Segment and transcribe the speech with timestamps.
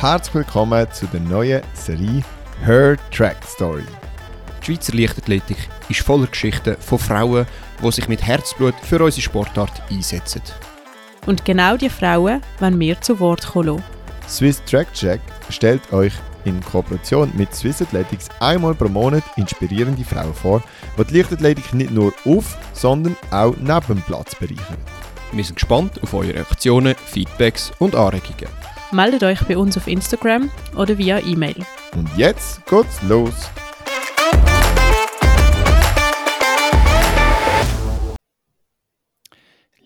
[0.00, 2.22] Herzlich willkommen zu der neuen Serie
[2.64, 3.82] Her Track Story.
[4.60, 5.56] Die Schweizer Leichtathletik
[5.88, 7.46] ist voller Geschichten von Frauen,
[7.82, 10.42] die sich mit Herzblut für unsere Sportart einsetzen.
[11.26, 13.82] Und genau die Frauen wollen wir zu Wort kommen
[14.28, 15.20] Swiss Track Check
[15.50, 16.12] stellt euch
[16.46, 20.62] in Kooperation mit Swiss Athletics einmal pro Monat inspirierende Frauen vor,
[20.96, 24.78] die die Leichtathletik nicht nur auf, sondern auch neben dem Platz bereichern.
[25.32, 28.48] Wir sind gespannt auf eure Reaktionen, Feedbacks und Anregungen.
[28.92, 31.56] Meldet euch bei uns auf Instagram oder via E-Mail.
[31.94, 33.34] Und jetzt geht's los!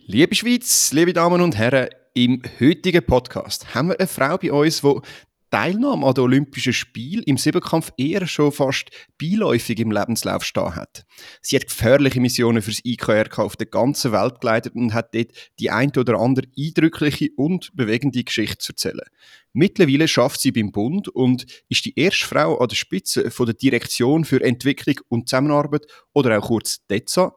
[0.07, 4.81] Liebe Schweiz, liebe Damen und Herren, im heutigen Podcast haben wir eine Frau bei uns,
[4.81, 5.01] die
[5.51, 8.91] Teilnahme an den Olympischen Spielen im Siebenkampf eher schon fast
[9.21, 11.05] beiläufig im Lebenslauf stehen hat.
[11.43, 15.71] Sie hat gefährliche Missionen fürs IKRK auf der ganzen Welt geleitet und hat dort die
[15.71, 19.09] ein oder andere eindrückliche und bewegende Geschichte zu erzählen.
[19.53, 23.57] Mittlerweile schafft sie beim Bund und ist die erste Frau an der Spitze von der
[23.57, 27.35] Direktion für Entwicklung und Zusammenarbeit oder auch kurz DEZA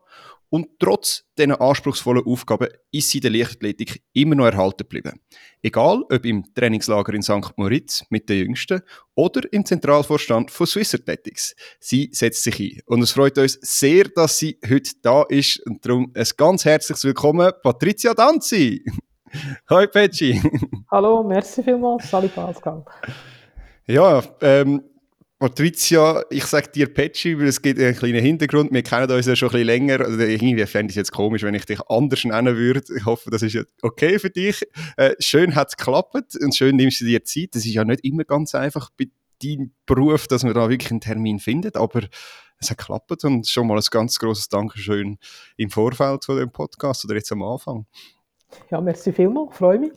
[0.54, 5.20] und trotz dieser anspruchsvollen Aufgaben ist sie der Leichtathletik immer noch erhalten geblieben.
[5.64, 7.58] Egal, ob im Trainingslager in St.
[7.58, 8.84] Moritz mit den Jüngsten
[9.16, 11.56] oder im Zentralvorstand von Swiss Athletics.
[11.80, 12.82] Sie setzt sich ein.
[12.86, 15.60] Und es freut uns sehr, dass sie heute da ist.
[15.66, 18.86] Und darum ein ganz herzliches Willkommen, Patricia Danzi.
[19.72, 20.40] Hoi, Petschi.
[20.92, 22.08] Hallo, merci vielmals.
[22.08, 22.86] Salut, Pascal.
[23.88, 24.84] Ja, ähm,
[25.44, 28.72] Patricia, ich sage dir Petschi, weil es gibt einen kleinen Hintergrund.
[28.72, 30.00] Wir kennen uns ja schon ein bisschen länger.
[30.00, 32.82] Also irgendwie fände ich es jetzt komisch, wenn ich dich anders nennen würde.
[32.96, 34.66] Ich hoffe, das ist okay für dich.
[34.96, 37.50] Äh, schön hat es geklappt und schön nimmst du dir Zeit.
[37.56, 39.08] Das ist ja nicht immer ganz einfach bei
[39.44, 42.04] deinem Beruf, dass man da wirklich einen Termin findet, aber
[42.58, 45.18] es hat geklappt und schon mal ein ganz großes Dankeschön
[45.58, 47.86] im Vorfeld von dem Podcast oder jetzt am Anfang.
[48.72, 49.92] Ja, merci vielmals, freue mich.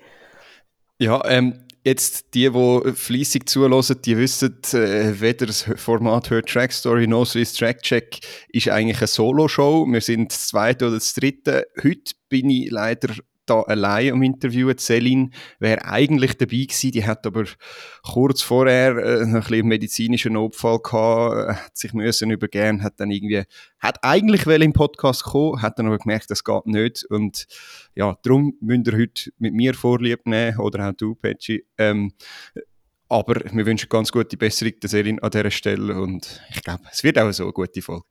[0.98, 6.72] Ja, ähm, jetzt die, die fleissig zulassen, die wissen, äh, weder das Format Hört Track
[6.72, 8.18] Story noch Swiss Track Check
[8.48, 9.86] ist eigentlich eine Solo-Show.
[9.86, 11.68] Wir sind das zweite oder das dritte.
[11.80, 13.14] Heute bin ich leider
[13.46, 14.72] da allein am Interview.
[14.76, 17.44] Celine wäre eigentlich dabei gewesen, die hat aber
[18.02, 23.44] kurz vorher äh, ein medizinischen Notfall gehabt, äh, hat sich müssen übergeben, hat dann irgendwie,
[23.78, 27.46] hat eigentlich will im Podcast kommen, hat dann aber gemerkt, das geht nicht und
[27.94, 31.64] ja, darum müsst ihr heute mit mir Vorlieb nehmen oder auch du, Petschi.
[31.78, 32.12] Ähm,
[33.08, 37.04] aber wir wünschen ganz gute Besserung der Celine an dieser Stelle und ich glaube, es
[37.04, 38.04] wird auch so eine gute Folge.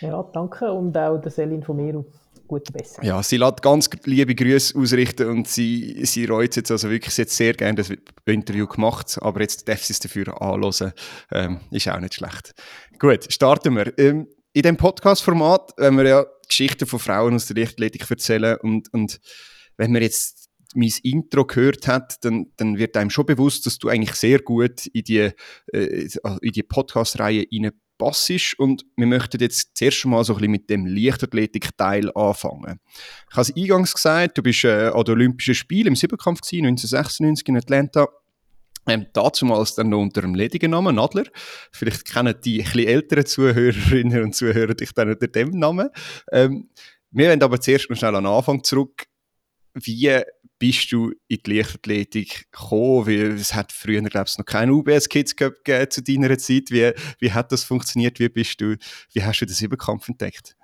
[0.00, 2.04] Ja, danke und auch der Celine von mir
[2.52, 3.04] gute Besserung.
[3.04, 7.30] Ja, sie lässt ganz liebe Grüße ausrichten und sie, sie reut jetzt also wirklich, hat
[7.30, 7.90] sehr gerne das
[8.26, 10.92] Interview gemacht, aber jetzt darf sie es dafür anhören.
[11.32, 12.52] Ähm, ist auch nicht schlecht.
[12.98, 13.98] Gut, starten wir.
[13.98, 18.92] Ähm, in diesem Podcast-Format, wenn wir ja Geschichten von Frauen aus der Lichtathletik erzählen und,
[18.92, 19.18] und
[19.78, 23.88] wenn man jetzt mein Intro gehört hat, dann, dann wird einem schon bewusst, dass du
[23.88, 25.30] eigentlich sehr gut in die,
[25.72, 26.08] äh,
[26.42, 27.44] die Podcast-Reihe
[28.02, 32.80] passisch und wir möchten jetzt zuerst mal so ein bisschen mit dem Leichtathletik-Teil anfangen.
[33.30, 37.46] Ich habe es eingangs gesagt, du bist äh, an den Olympischen Spielen im Siebenkampf 1996
[37.48, 38.08] in Atlanta.
[38.88, 41.26] Ähm, damals dann noch unter dem ledigen Namen Nadler.
[41.70, 45.88] Vielleicht kennen die bisschen älteren Zuhörerinnen und Zuhörer dich dann unter dem Namen.
[46.32, 46.70] Ähm,
[47.12, 49.04] wir wollen aber zuerst noch schnell an den Anfang zurück.
[49.74, 50.10] Wie
[50.62, 53.08] bist du in die Leichtathletik gekommen?
[53.08, 56.70] Weil es hat früher, glaube ich, noch keinen UBS Kids Cup gegeben zu deiner Zeit.
[56.70, 58.20] Wie, wie hat das funktioniert?
[58.20, 58.76] Wie bist du,
[59.12, 60.56] wie hast du den Siebenkampf entdeckt?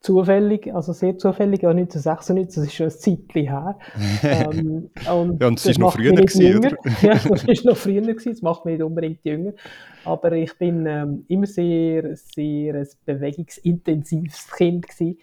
[0.00, 3.78] Zufällig, also sehr zufällig, ja 1996, das ist schon ein Zeitchen her.
[4.22, 6.70] ähm, und, ja, und das, war noch früher gewesen, oder?
[7.02, 9.52] ja, das war noch früher gewesen, das macht mich nicht unbedingt jünger.
[10.06, 15.18] Aber ich bin ähm, immer sehr, sehr ein bewegungsintensives Kind gewesen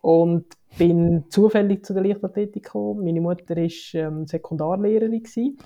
[0.00, 0.44] und
[0.76, 3.04] bin zufällig zu der Leichtathletik gekommen.
[3.04, 5.58] Meine Mutter war ähm, Sekundarlehrerin gewesen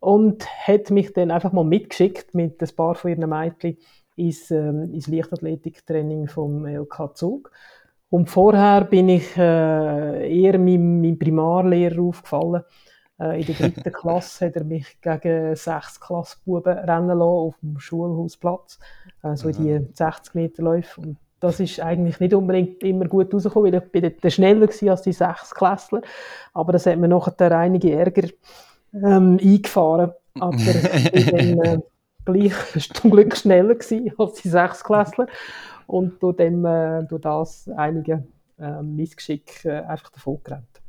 [0.00, 3.76] und hat mich dann einfach mal mitgeschickt mit ein paar von ihren Mädchen
[4.16, 7.50] ins, ähm, ins Leichtathletiktraining vom LK Zug.
[8.10, 12.64] Und vorher bin ich äh, eher meinem, meinem Primarlehrer aufgefallen.
[13.20, 17.78] Äh, in der dritten Klasse hat er mich gegen sechs Klassbuben rennen lassen auf dem
[17.78, 18.80] Schulhausplatz,
[19.22, 21.00] äh, so in die 60 Meter Läufe.
[21.02, 24.90] Und das ist eigentlich nicht unbedingt immer gut rausgekommen, weil ich bin dort schneller war
[24.90, 26.02] als die sechs Klässler.
[26.52, 28.28] Aber das hat mir nachher einige Ärger
[28.94, 30.12] ähm, eingefahren.
[30.38, 31.78] Aber ich bin dann äh,
[32.24, 35.26] gleich zum Glück schneller gewesen als die sechs Klässler
[35.86, 38.24] und durch, dem, äh, durch das einige
[38.58, 40.79] äh, Missgeschick äh, einfach davon gerannt.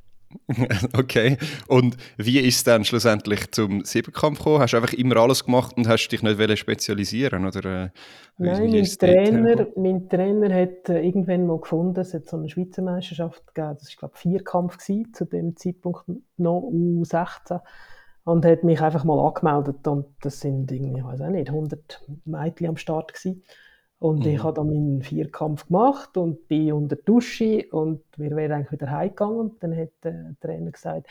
[0.98, 1.38] Okay.
[1.68, 4.60] Und wie ist es dann schlussendlich zum Siebenkampf gekommen?
[4.60, 7.86] Hast du einfach immer alles gemacht und hast dich nicht spezialisieren oder?
[7.86, 7.89] Äh,
[8.38, 12.81] Nein, mein Trainer, mein Trainer hat äh, irgendwann mal gefunden, es hat so eine Schweizer
[12.81, 13.78] Meisterschaft gegeben.
[13.80, 16.06] Das war glaube ich Vierkampf gewesen, zu dem Zeitpunkt
[16.38, 17.60] noch U16
[18.24, 22.01] und hat mich einfach mal angemeldet und das sind irgendwie, ich weiß auch nicht, 100
[22.25, 23.44] Mädchen am Start gewesen.
[24.01, 24.31] Und mhm.
[24.31, 28.71] ich habe dann meinen Vierkampf gemacht und bin unter der Dusche und wir wären eigentlich
[28.71, 29.39] wieder heimgegangen.
[29.39, 31.06] Und dann hat der Trainer gesagt,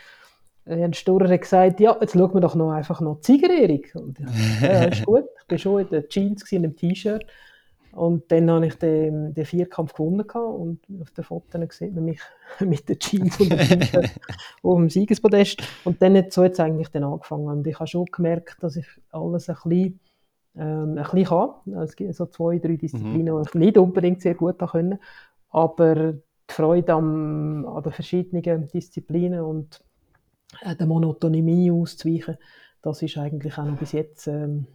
[0.65, 3.85] Herr Sturrer hat gesagt, ja, jetzt schauen wir doch noch einfach noch die Siegerehrung.
[3.95, 5.25] Und ich dachte, ja, ist gut.
[5.45, 7.25] Ich war schon in den Jeans, in einem T-Shirt.
[7.93, 12.21] Und dann habe ich den, den Vierkampf gewonnen und auf den Fotos sieht man mich
[12.59, 14.11] mit den Jeans und dem T-Shirt
[14.65, 15.63] auf dem Siegespodest.
[15.85, 17.47] Und dann hat so jetzt eigentlich dann angefangen.
[17.47, 20.01] Und ich habe schon gemerkt, dass ich alles ein bisschen
[20.57, 21.75] ähm, ein bisschen kann.
[21.83, 23.43] Es gibt so zwei, drei Disziplinen, mhm.
[23.43, 24.99] die ich nicht unbedingt sehr gut können.
[25.51, 29.83] Aber die Freude am, an den verschiedenen Disziplinen und
[30.63, 32.37] äh, der Monotonie auszuweichen,
[32.83, 34.67] das ist eigentlich auch noch bis jetzt ähm,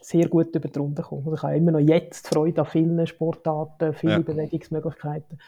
[0.00, 1.22] sehr gut über die Runde gekommen.
[1.24, 4.18] Also ich habe immer noch jetzt Freude an vielen Sportarten, vielen ja.
[4.20, 5.38] Bewegungsmöglichkeiten,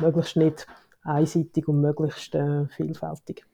[0.00, 0.66] möglichst nicht
[1.02, 3.46] einseitig und möglichst äh, vielfältig.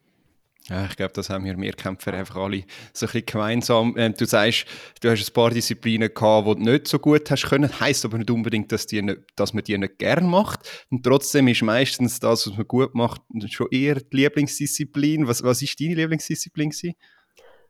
[0.68, 2.64] Ja, ich glaube, das haben wir Mehrkämpfer einfach alle
[2.94, 3.94] so ein bisschen gemeinsam.
[3.98, 4.64] Ähm, du sagst,
[5.02, 7.68] du hast ein paar Disziplinen gehabt, die du nicht so gut hast können.
[7.80, 10.86] Heißt aber nicht unbedingt, dass, die nicht, dass man die nicht gern macht.
[10.90, 13.20] Und trotzdem ist meistens das, was man gut macht,
[13.50, 15.28] schon eher die Lieblingsdisziplin.
[15.28, 16.94] Was, was ist deine Lieblingsdisziplin gewesen?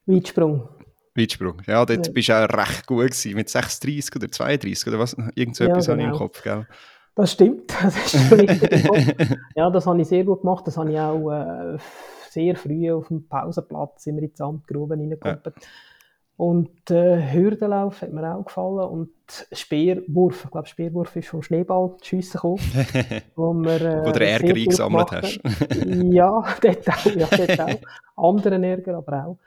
[0.07, 0.69] Weitsprung.
[1.17, 1.63] Weitsprung.
[1.67, 2.13] Ja, dort ja.
[2.13, 3.35] bist du auch recht gut gewesen.
[3.35, 5.17] Mit 36 oder 32 oder was?
[5.35, 5.93] Irgend so ja, etwas genau.
[5.93, 6.25] habe ich im genau.
[6.25, 6.67] Kopf, gell?
[7.17, 7.73] Das stimmt.
[7.83, 9.37] Das ist richtig.
[9.57, 10.65] ja, das habe ich sehr gut gemacht.
[10.67, 11.79] Das habe ich auch äh,
[12.35, 15.41] sehr früh auf dem Pausenplatz sind wir in die Sandgrube reingekommen.
[15.45, 15.53] Ja.
[16.37, 19.11] Und äh, Hürdenlauf hat mir auch gefallen und
[19.53, 22.59] Speerwurf, ich glaube Speerwurf ist vom Schneeball schiessen gekommen.
[23.37, 25.41] wo, wir, äh, wo du Ärger eingesammelt hast.
[25.85, 28.33] ja, dort auch, ja, dort auch.
[28.33, 29.39] Anderen Ärger aber auch.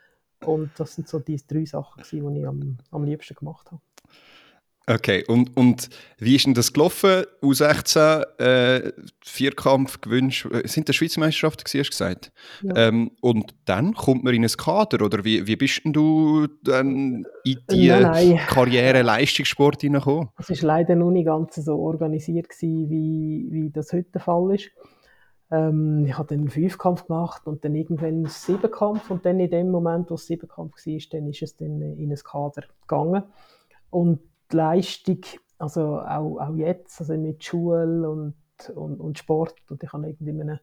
[0.48, 3.82] Und das sind so die drei Sachen, die ich am, am liebsten gemacht habe.
[4.90, 7.26] Okay, und, und wie ist denn das gelaufen?
[7.42, 12.32] U16, äh, Vierkampf gewünscht, äh, sind das Schweizer Meisterschaften, hast du gesagt?
[12.64, 12.88] Ja.
[12.88, 17.26] Ähm, und dann kommt man in ein Kader, oder wie, wie bist denn du dann
[17.44, 20.30] in die Karriere-Leistungssport hineingekommen?
[20.38, 24.56] Es war leider noch nicht ganz so organisiert, gewesen, wie, wie das heute der Fall
[24.56, 24.70] ist.
[25.52, 29.50] Ähm, ich habe dann einen Fünfkampf gemacht und dann irgendwann einen Siebenkampf und dann in
[29.50, 33.24] dem Moment, wo es Siebenkampf war, dann ist es dann in ein Kader gegangen.
[33.90, 34.20] Und
[34.52, 35.22] die Leistung,
[35.58, 38.36] also auch, auch jetzt, also mit Schule und,
[38.76, 40.60] und, und Sport, und ich habe irgendwie in einem,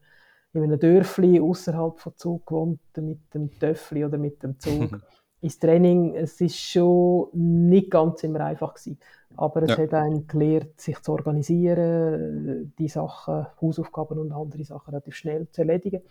[0.53, 5.01] in einem Dörfli außerhalb von Zug gewohnt, mit dem Töffli oder mit dem Zug.
[5.45, 8.99] ins Training, es ist schon nicht ganz immer einfach gewesen.
[9.37, 9.77] Aber es ja.
[9.77, 15.61] hat einen gelehrt, sich zu organisieren, die Sachen, Hausaufgaben und andere Sachen relativ schnell zu
[15.61, 16.01] erledigen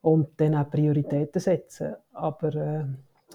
[0.00, 1.94] und dann auch Prioritäten setzen.
[2.12, 2.84] Aber äh,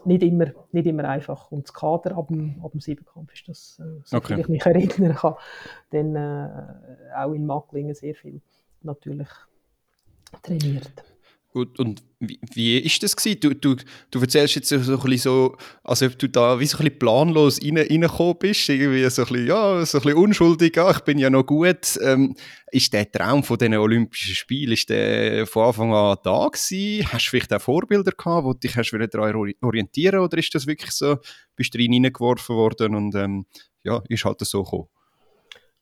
[0.06, 1.52] nicht immer, nicht immer einfach.
[1.52, 4.40] Und das Kader ab dem, ab dem Siebenkampf ist das, äh, so okay.
[4.40, 5.36] ich mich erinnern kann,
[5.92, 8.42] dann äh, auch in Macklingen sehr viel
[8.82, 9.30] natürlich
[10.42, 11.04] trainiert.
[11.60, 13.40] Und, und wie, wie ist das gewesen?
[13.40, 13.76] Du, du,
[14.12, 17.00] du erzählst jetzt so ein bisschen so, als ob du da wie so ein bisschen
[17.00, 21.00] planlos rein, reingekommen bist, irgendwie so ein bisschen, ja, so ein bisschen unschuldig, ja, ich
[21.02, 21.98] bin ja noch gut.
[22.02, 22.36] Ähm,
[22.72, 27.08] ist der Traum von diesen Olympischen Spielen, ist der von Anfang an da gewesen?
[27.12, 30.92] Hast du vielleicht auch Vorbilder gehabt, wo dich hast daran orientieren oder ist das wirklich
[30.92, 31.18] so,
[31.56, 33.46] bist du reingeworfen worden und ähm,
[33.84, 34.88] ja, ist halt so gekommen?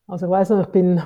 [0.07, 1.01] Also ich weiss noch, ich bin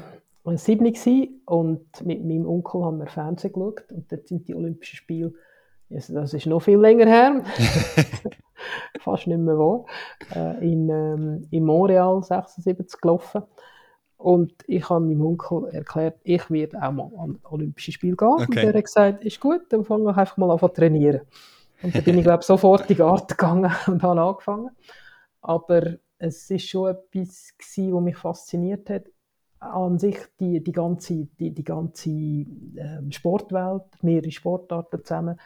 [0.56, 5.34] sieben und mit meinem Onkel haben wir Fernsehen geschaut und dort sind die Olympischen Spiele,
[5.90, 7.44] also das ist noch viel länger her,
[9.00, 9.86] fast nicht mehr wahr,
[10.36, 13.44] äh, in, ähm, in Montreal 76 gelaufen.
[14.18, 18.28] Und ich habe meinem Onkel erklärt, ich werde auch mal an Olympische Spiele gehen.
[18.28, 18.46] Okay.
[18.46, 21.22] Und er hat gesagt, ist gut, dann fange ich einfach mal an zu trainieren.
[21.82, 24.70] Und dann bin ich, glaube sofort in die Garten gegangen und habe angefangen.
[25.42, 29.06] Aber es war schon etwas, gewesen, was mich fasziniert hat
[29.62, 35.40] an sich die, die ganze, die, die ganze ähm, Sportwelt, mehrere Sportarten zusammen,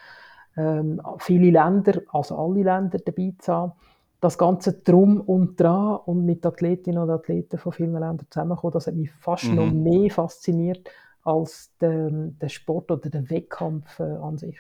[0.58, 3.74] ähm, viele Länder, also alle Länder dabei zu haben,
[4.22, 8.88] das Ganze drum und dran und mit Athletinnen und Athleten von vielen Ländern zusammenkommen, das
[8.88, 9.56] hat mich fast mhm.
[9.56, 10.90] noch mehr fasziniert
[11.24, 14.58] als der, der Sport oder der Wettkampf äh, an sich.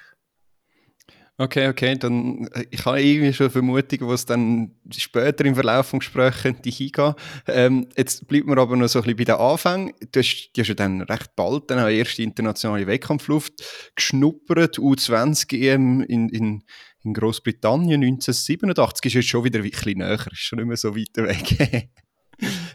[1.37, 5.99] Okay, okay, dann äh, ich habe irgendwie schon Vermutungen, was dann später im Verlauf des
[5.99, 7.13] Gesprächs könnte hingehen.
[7.47, 9.93] Ähm, jetzt bleibt mir aber noch so ein bisschen bei den Anfängen.
[10.13, 16.01] Du hast ja schon dann recht bald dann eine erste internationale Wettkampfluft geschnuppert, U20 EM
[16.03, 16.63] in, in,
[17.03, 19.05] in Großbritannien 1987.
[19.05, 21.89] Ist jetzt schon wieder ein bisschen näher, ist schon nicht mehr so weit weg.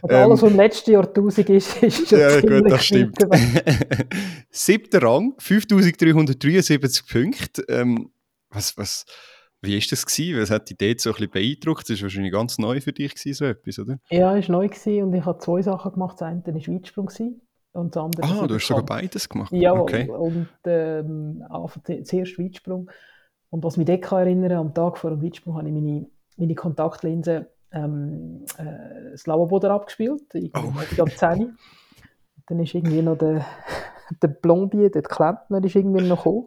[0.01, 3.15] Also alles, was im letzten Jahrtausend ist, ist schon ja, gut, das stimmt.
[4.49, 7.63] Siebter Rang, 5373 Punkte.
[7.69, 8.09] Ähm,
[8.51, 9.05] was, was,
[9.61, 10.39] wie ist das gewesen?
[10.41, 11.89] Was hat die Idee so ein bisschen beeindruckt?
[11.89, 13.97] Das war wahrscheinlich ganz neu für dich gewesen, so etwas, oder?
[14.09, 16.19] Ja, es war neu gewesen und ich habe zwei Sachen gemacht.
[16.19, 17.41] Das eine war Weitsprung gewesen
[17.73, 19.51] und das andere Ah, du hast sogar beides gemacht.
[19.53, 20.09] Ja, Okay.
[20.09, 21.43] und ähm,
[22.03, 22.89] zuerst Weitsprung.
[23.49, 26.55] Und was mich dort kann erinnern am Tag vor dem Weitsprung habe ich meine, meine
[26.55, 30.59] Kontaktlinse ähm, äh, das Lavabo abgespielt, irgendwie
[30.97, 31.01] Oh.
[31.03, 31.57] ab 10.
[32.47, 33.45] Dann ist irgendwie noch der,
[34.21, 36.45] der Plombier, der Klempner, ist irgendwie noch gekommen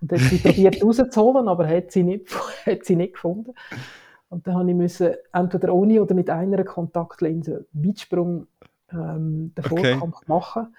[0.00, 2.26] und hat sie probiert rauszuholen, aber hat sie nicht,
[2.66, 3.54] hat sie nicht gefunden.
[4.28, 8.46] Und dann habe ich müssen, entweder ohne oder mit einer Kontaktlinse Weitsprung
[8.92, 9.98] ähm, den Okay.
[9.98, 10.74] Vorkampf machen.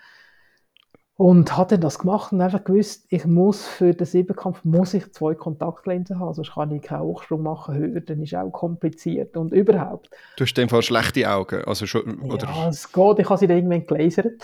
[1.17, 5.11] Und habe dann das gemacht und einfach gewusst, ich muss für den Siebenkampf muss ich
[5.13, 7.75] zwei Kontaktlinsen haben, sonst kann ich keinen Hochsprung machen.
[7.75, 10.09] Höher, dann ist auch kompliziert und überhaupt.
[10.38, 11.63] Du hast in dem Fall schlechte Augen.
[11.65, 12.47] Also schon, oder?
[12.47, 14.41] Ja, es geht, ich habe sie dann irgendwann gelasert,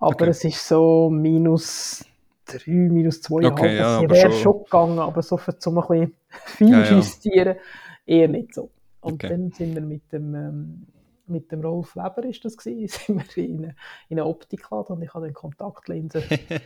[0.00, 0.28] aber Okay.
[0.30, 2.04] es ist so minus
[2.46, 5.78] drei, minus zwei, Okay, ja, sie aber wäre schon- schon gegangen, aber so für zum
[5.78, 6.16] ein bisschen
[6.70, 6.84] Ja, ja.
[6.84, 7.56] feinjustieren
[8.06, 8.70] eher nicht so.
[9.02, 9.28] Und Okay.
[9.28, 10.86] dann sind wir mit dem, ähm,
[11.26, 12.88] mit dem Rolf Weber ist das gewesen,
[13.22, 16.22] sind wir in in eine Optikladen und ich habe den Kontaktlinsen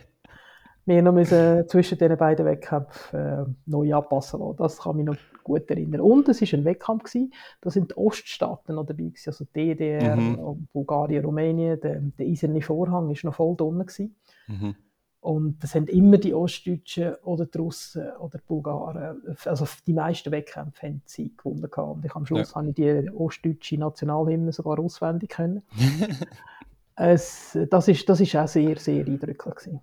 [0.87, 4.57] mir noch müssen zwischen den beiden Wettkämpfen äh, neu anpassen lassen.
[4.57, 6.01] Das kann mich noch gut erinnern.
[6.01, 10.17] Und es war ein Wettkampf, gewesen, da sind die Oststaaten noch dabei, gewesen, also DDR,
[10.17, 10.69] Mhm.
[10.73, 13.79] Bulgarien, Rumänien, der, der eiserne Vorhang war noch voll drin.
[13.79, 14.17] Gewesen.
[14.49, 14.75] Mhm.
[15.21, 20.31] Und das haben immer die Ostdeutschen oder die Russen oder die Bulgaren, also die meisten
[20.31, 21.63] Wettkämpfe haben sie gewonnen.
[21.71, 21.97] gehabt.
[21.97, 25.63] Und ich, am Schluss habe ich die ostdeutsche Nationalhymne sogar auswendig können.
[26.97, 29.55] es, das, ist, das ist auch sehr, sehr eindrücklich.
[29.55, 29.81] Gewesen.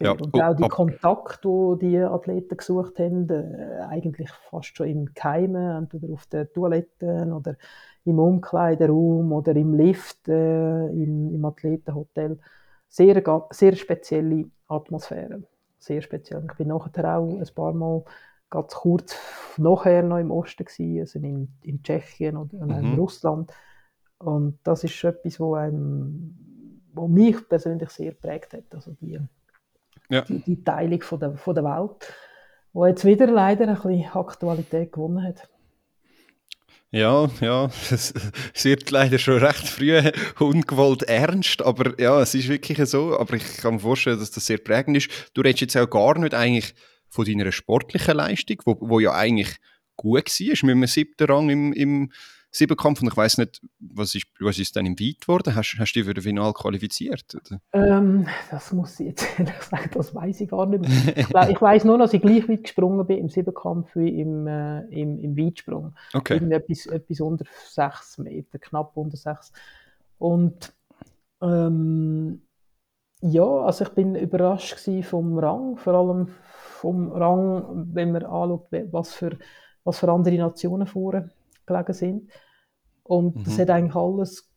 [0.00, 1.48] Ja, Und oh, auch die Kontakte,
[1.80, 7.32] die die Athleten gesucht haben, äh, eigentlich fast schon im Geheimen, entweder auf den Toiletten
[7.32, 7.56] oder
[8.04, 12.38] im Umkleideraum oder im Lift, äh, im, im Athletenhotel.
[12.88, 15.44] Sehr, sehr spezielle Atmosphäre.
[15.78, 16.44] Sehr speziell.
[16.50, 18.04] Ich bin nachher auch ein paar Mal
[18.50, 19.16] ganz kurz
[19.56, 22.94] nachher noch im Osten gewesen, also in, in Tschechien und und in Mhm.
[22.94, 23.52] Russland.
[24.18, 26.36] Und das ist etwas, wo, einem,
[26.94, 28.64] wo mich persönlich sehr prägt hat.
[28.74, 29.18] Also die,
[30.12, 30.20] Ja.
[30.22, 32.12] die, die Teilung von der, von der Welt,
[32.74, 35.48] wo jetzt wieder leider ein bisschen Aktualität gewonnen hat.
[36.90, 38.12] Ja, ja, es,
[38.54, 39.98] es wird leider schon recht früh
[40.38, 43.18] ungewollt ernst, aber ja, es ist wirklich so.
[43.18, 45.30] Aber ich kann mir vorstellen, dass das sehr prägend ist.
[45.32, 46.74] Du redest jetzt auch gar nicht eigentlich
[47.08, 49.56] von deiner sportlichen Leistung, wo, wo ja eigentlich
[49.96, 52.12] gut war, mit einem siebten Rang im, im
[52.52, 53.00] Siebenkampf.
[53.00, 55.54] Und ich weiß nicht, was ist, was ist dann im Weit geworden?
[55.54, 57.36] Hast, hast du dich für das Final qualifiziert?
[57.72, 61.16] Ähm, das muss ich jetzt ehrlich sagen, das weiß ich gar nicht mehr.
[61.16, 64.46] Ich, glaub, ich weiß nur, dass ich gleich weit gesprungen bin im Siebenkampf wie im,
[64.46, 65.94] äh, im, im Weitsprung.
[66.12, 66.34] Okay.
[66.34, 69.52] Irgendetwas etwas unter 6 Meter, knapp unter 6.
[70.18, 70.74] Und
[71.40, 72.42] ähm,
[73.22, 76.28] ja, also ich bin überrascht vom Rang, vor allem
[76.80, 79.38] vom Rang, wenn man anschaut, was für,
[79.84, 81.30] was für andere Nationen vorne
[81.66, 82.30] gelegen sind.
[83.04, 83.62] Und das Mhm.
[83.62, 84.50] hat eigentlich alles,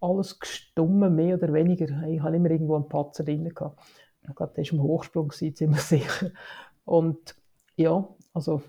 [0.00, 1.86] alles gestummen, mehr oder weniger.
[2.08, 3.80] Ich habe immer irgendwo einen Patzer drin gehabt.
[4.28, 6.30] Ich glaube, der war im Hochsprung, ziemlich sicher.
[6.84, 7.36] Und
[7.76, 8.62] ja, also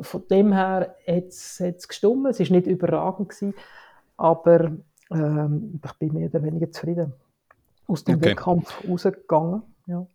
[0.00, 2.30] von dem her hat es gestummen.
[2.30, 3.54] Es war nicht überragend, gewesen,
[4.16, 4.72] aber
[5.10, 7.12] ähm, ich bin mehr oder weniger zufrieden
[7.86, 8.30] aus dem Okay.
[8.30, 9.62] Wettkampf rausgegangen.
[9.86, 10.06] Ja.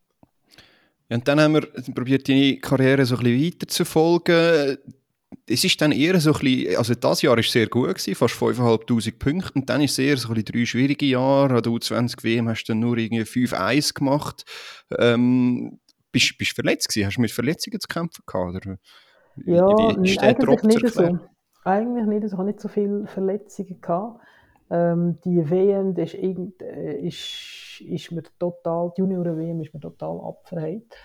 [1.09, 4.77] Ja, und dann haben wir probiert, deine Karriere so ein bisschen weiter zu folgen.
[5.47, 8.35] Es ist dann eher so ein bisschen, also das Jahr war sehr gut, gewesen, fast
[8.35, 9.51] 5'500 Punkte.
[9.55, 11.55] Und dann ist es eher so ein bisschen drei schwierige Jahre.
[11.55, 14.43] An der U20 WM hast du dann nur irgendwie 5-1 gemacht.
[14.97, 15.79] Ähm,
[16.11, 17.07] bist du verletzt gewesen?
[17.07, 18.55] Hast du mit Verletzungen zu kämpfen gehabt?
[18.55, 18.77] Oder?
[19.45, 21.19] Ja, eigentlich nicht so.
[21.63, 22.27] Eigentlich nicht so.
[22.27, 24.21] Ich habe nicht so viele Verletzungen gehabt.
[24.69, 29.79] Ähm, die WM, das ist, irgend, äh, ist, ist mir total, die Junioren-WM ist mir
[29.79, 30.95] total abverheilt.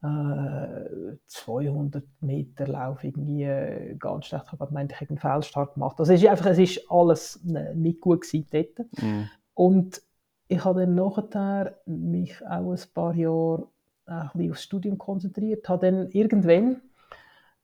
[0.00, 4.44] Äh, 200 Meter Lauf irgendwie äh, ganz schlecht.
[4.46, 5.98] Ich habe gemeint, ich hätte einen Fehlstart gemacht.
[5.98, 9.02] Also es ist einfach, es ist alles äh, nicht gut gewesen dort.
[9.02, 9.28] Mhm.
[9.54, 10.02] Und
[10.46, 13.68] ich habe dann nachher mich auch ein paar Jahre
[14.06, 16.80] ein bisschen aufs Studium konzentriert, habe dann irgendwann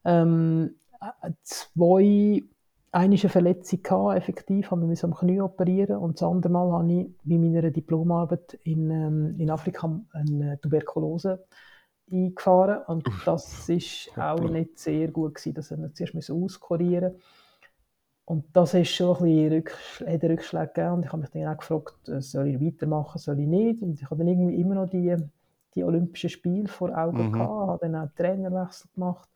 [0.05, 2.43] ähm, äh, zwei,
[2.93, 7.07] eine Verletzung gehabt, effektiv, haben wir am Knie operieren und das andere Mal habe ich
[7.25, 11.45] bei meiner Diplomarbeit in, ähm, in Afrika eine Tuberkulose
[12.11, 17.15] eingefahren und das ist auch nicht sehr gut gewesen, das haben wir zuerst auskurieren.
[18.27, 20.95] Und das ist schon ein bisschen Rücksch hat einen Rückschlag gegeben.
[20.95, 23.83] Und ich habe mich dann auch gefragt, äh, soll ich weitermachen, soll ich nicht?
[23.83, 25.15] Und ich habe dann irgendwie immer noch die,
[25.75, 27.31] die Olympischen Spiele vor Augen Mhm.
[27.31, 29.29] gehabt, habe dann auch einen Trainerwechsel gemacht.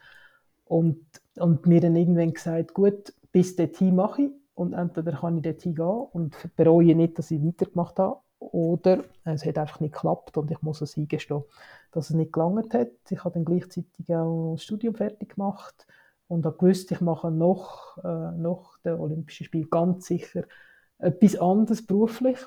[0.65, 1.01] Und,
[1.39, 5.63] und mir dann irgendwann gesagt, gut, bis dorthin mache ich und entweder kann ich dort
[5.63, 10.51] hingehen und bereue nicht, dass ich weitergemacht habe, oder es hat einfach nicht geklappt und
[10.51, 11.43] ich muss es eingestehen,
[11.92, 12.90] dass es nicht gelangt hat.
[13.11, 15.87] Ich habe dann gleichzeitig auch das Studium fertig gemacht
[16.26, 20.45] und habe gewusst, ich mache noch, äh, noch den Olympischen Spiel ganz sicher
[20.99, 22.38] etwas anderes beruflich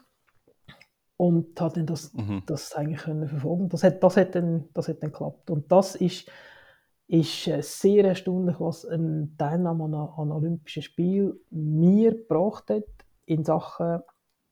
[1.17, 2.43] und habe dann das, mhm.
[2.45, 3.69] das eigentlich können verfolgen.
[3.69, 6.29] Das hat, das hat dann, das hat dann geklappt und das ist
[7.11, 12.85] ist äh, sehr erstaunlich, was ein Teilnahme an, an Olympischen Spielen mir gebracht hat
[13.25, 13.99] in Sachen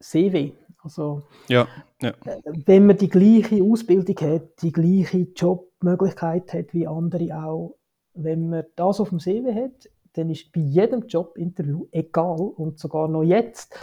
[0.02, 0.52] CW.
[0.82, 1.68] Also, ja,
[2.02, 2.12] ja.
[2.26, 7.76] Äh, wenn man die gleiche Ausbildung hat, die gleiche Jobmöglichkeit hat wie andere auch,
[8.14, 13.08] wenn man das auf dem CV hat, dann ist bei jedem Jobinterview egal und sogar
[13.08, 13.76] noch jetzt,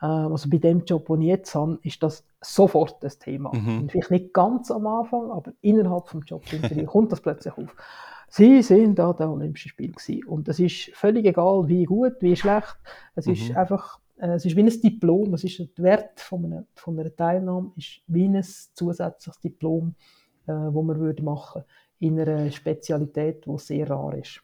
[0.00, 3.54] äh, also bei dem Job, den ich jetzt habe, ist das sofort das Thema.
[3.54, 3.88] Mhm.
[3.88, 7.74] Vielleicht nicht ganz am Anfang, aber innerhalb des Jobinterviews kommt das plötzlich auf.
[8.28, 10.24] Sie sind da der Olympische Spiel gewesen.
[10.24, 12.76] Und es ist völlig egal, wie gut, wie schlecht.
[13.14, 13.32] Es mhm.
[13.32, 15.34] ist einfach, es ist wie ein Diplom.
[15.34, 19.94] Es ist der Wert von einer, von einer Teilnahme ist wie ein zusätzliches Diplom,
[20.46, 21.62] äh, wo man würde machen
[21.98, 24.40] in einer Spezialität, die sehr rar ist.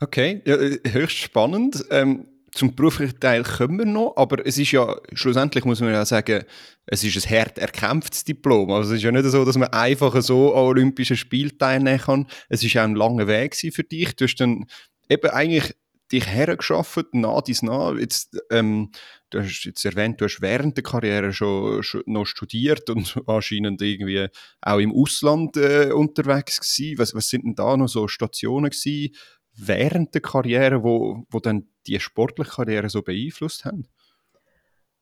[0.00, 1.84] Okay, ja, äh, höchst spannend.
[1.90, 6.04] Ähm, zum beruflichen Teil kommen wir noch, aber es ist ja, schlussendlich muss man ja
[6.04, 6.44] sagen,
[6.86, 8.70] es ist ein hart erkämpftes Diplom.
[8.70, 12.26] Also es ist ja nicht so, dass man einfach so an Olympischen Spielen teilnehmen kann.
[12.48, 14.16] Es ist auch ein langer Weg für dich.
[14.16, 14.66] Du hast dann
[15.08, 15.74] eben eigentlich
[16.12, 17.94] dich hergeschafft, nah dies nah.
[17.94, 18.90] Jetzt, ähm,
[19.30, 23.82] du hast jetzt erwähnt, du hast während der Karriere schon, schon noch studiert und anscheinend
[23.82, 24.28] irgendwie
[24.60, 26.98] auch im Ausland äh, unterwegs gewesen.
[26.98, 29.14] Was, was sind denn da noch so Stationen gewesen,
[29.54, 33.86] während der Karriere, wo, wo dann die sportliche Karriere so beeinflusst haben?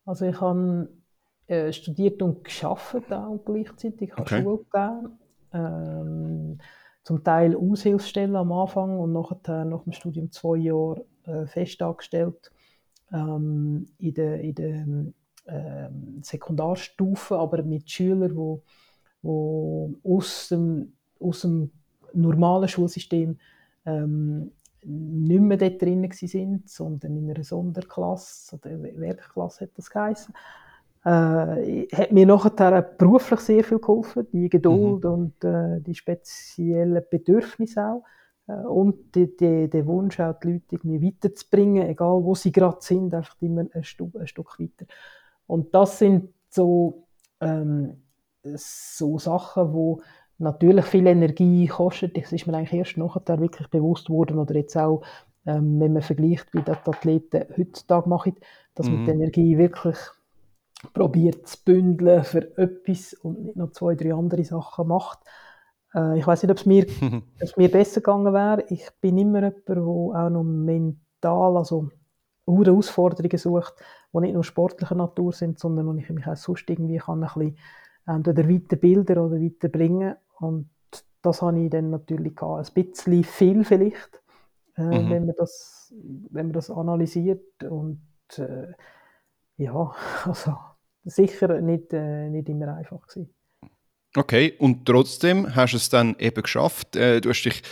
[0.05, 0.89] Also ich habe
[1.47, 4.09] äh, studiert und geschafft auch gleichzeitig.
[4.09, 4.43] Ich habe okay.
[4.43, 5.19] Schule gegeben.
[5.53, 6.59] Ähm,
[7.07, 12.51] zum Teil Aushilfsstellen am Anfang und nachher nach dem Studium zwei Jahre äh, fest angestellt
[13.13, 14.87] ähm, in der, in der
[15.45, 15.89] äh,
[16.23, 18.61] Sekundarstufe, aber mit Schülern, die
[19.23, 21.71] wo, aus, dem, aus dem
[22.13, 23.39] normalen Schulsystem
[23.85, 24.51] ähm,
[24.83, 30.35] nicht mehr dort drin sind, sondern in einer Sonderklasse oder Werkklasse hat das geheißen.
[31.07, 35.11] Äh, hat mir nachher beruflich sehr viel geholfen, die Geduld mhm.
[35.11, 38.05] und äh, die speziellen Bedürfnisse auch.
[38.49, 43.37] Äh, und der Wunsch auch, die Leute irgendwie weiterzubringen, egal wo sie gerade sind, einfach
[43.41, 44.87] immer ein, Stu ein Stück weiter.
[45.47, 47.07] Und das sind so,
[47.41, 48.03] ähm,
[48.43, 50.03] so Sachen, die
[50.39, 52.17] natürlich viel Energie kostet.
[52.17, 55.03] Das ist mir eigentlich erst nachher wirklich bewusst worden oder jetzt auch,
[55.47, 58.35] ähm, wenn man vergleicht, wie das die Athleten heutzutage machen,
[58.75, 58.95] dass mhm.
[58.97, 59.99] man die Energie wirklich
[60.93, 65.21] probiert zu bündeln für etwas und nicht noch zwei, drei andere Sachen macht.
[65.95, 66.87] Äh, ich weiß nicht, ob es mir,
[67.57, 68.65] mir besser gegangen wäre.
[68.69, 71.89] Ich bin immer jemand, der auch noch mental, also
[72.47, 73.75] hohe Herausforderungen sucht,
[74.13, 77.29] die nicht nur sportlicher Natur sind, sondern wo ich mich auch sonst irgendwie kann ein
[77.35, 77.59] bisschen
[78.07, 80.71] entweder weiterbilden oder weiterbringen und
[81.27, 82.71] das habe ich dann natürlich gehabt.
[82.77, 84.23] Ein bisschen viel vielleicht,
[84.77, 85.11] äh, mhm.
[85.11, 85.93] wenn, man das,
[86.31, 87.65] wenn man das analysiert.
[87.65, 88.01] Und
[88.39, 88.73] äh,
[89.57, 89.93] ja,
[90.25, 90.57] also
[91.07, 93.33] sicher nicht, äh, nicht immer einfach gewesen.
[94.15, 96.97] Okay, und trotzdem hast du es dann eben geschafft.
[96.97, 97.63] Äh, du hast dich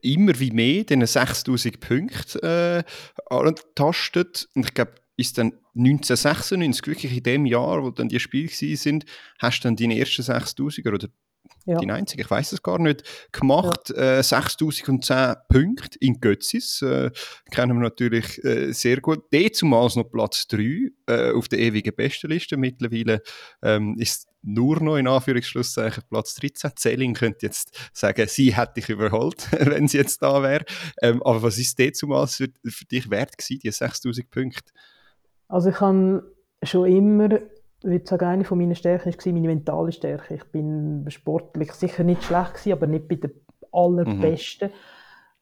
[0.00, 2.84] immer wie mehr diesen 6000 Punkten äh,
[3.28, 4.48] angetastet.
[4.54, 9.04] Und ich glaube, ist dann 1996, wirklich in dem Jahr, wo dann die Spiele sind,
[9.40, 11.08] hast du dann deine ersten 6000er oder
[11.64, 11.78] ja.
[11.78, 13.92] die einzige, ich weiß es gar nicht, gemacht.
[13.94, 14.18] Ja.
[14.18, 16.82] Äh, 6010 Punkte in Götzis.
[16.82, 17.10] Äh,
[17.50, 19.32] kennen wir natürlich äh, sehr gut.
[19.32, 22.56] Dezumals noch Platz 3 äh, auf der ewigen Bestenliste.
[22.56, 23.22] Mittlerweile
[23.62, 26.70] ähm, ist nur noch in Anführungsschlusszeichen Platz 13.
[26.76, 30.64] Zelling könnte jetzt sagen, sie hätte dich überholt, wenn sie jetzt da wäre.
[31.02, 34.72] Ähm, aber was ist dezumals für, für dich wert gewesen, die 6000 Punkte?
[35.48, 36.22] Also ich habe
[36.62, 37.40] schon immer
[37.80, 40.34] ich würde sagen, eine meiner Stärken war meine mentale Stärke.
[40.34, 43.32] Ich bin sportlich sicher nicht schlecht gewesen, aber nicht bei den
[43.70, 44.70] allerbesten.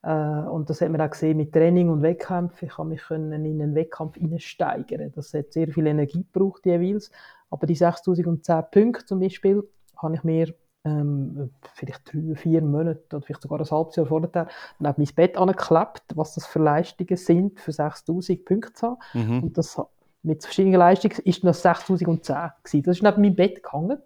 [0.02, 0.10] Mhm.
[0.10, 2.68] Äh, und das hat man auch gesehen mit Training und Wettkämpfen.
[2.68, 5.12] Ich konnte mich in einen Wettkampf steigern.
[5.14, 7.10] Das hat sehr viel Energie gebraucht jeweils.
[7.50, 9.62] Aber die 6010 Punkte zum Beispiel
[9.96, 14.28] habe ich mir ähm, vielleicht drei, vier Monate oder vielleicht sogar ein halbes Jahr vorher
[14.28, 18.98] dann mein Bett angeklebt, was das für Leistungen sind, für 6000 Punkte zu haben.
[19.14, 19.42] Mhm.
[19.42, 19.80] Und das
[20.26, 22.82] mit verschiedenen Leistungen, ist noch 6010 gewesen.
[22.84, 23.98] Das ist neben meinem Bett gehangen.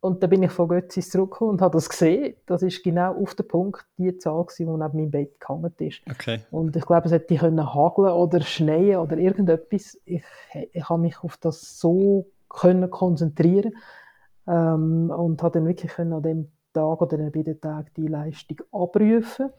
[0.00, 2.34] Und dann bin ich von Götzis zurückgekommen und habe das gesehen.
[2.44, 6.02] Das ist genau auf den Punkt die Zahl gewesen, die neben meinem Bett gehangen ist.
[6.10, 6.40] Okay.
[6.50, 9.98] Und ich glaube, es hätte können hageln oder schneien oder irgendetwas.
[10.04, 10.24] Ich,
[10.72, 13.76] ich habe mich auf das so können konzentrieren
[14.46, 18.58] ähm, und habe dann wirklich können an dem Tag oder an beiden Tagen die Leistung
[18.72, 19.50] abrufen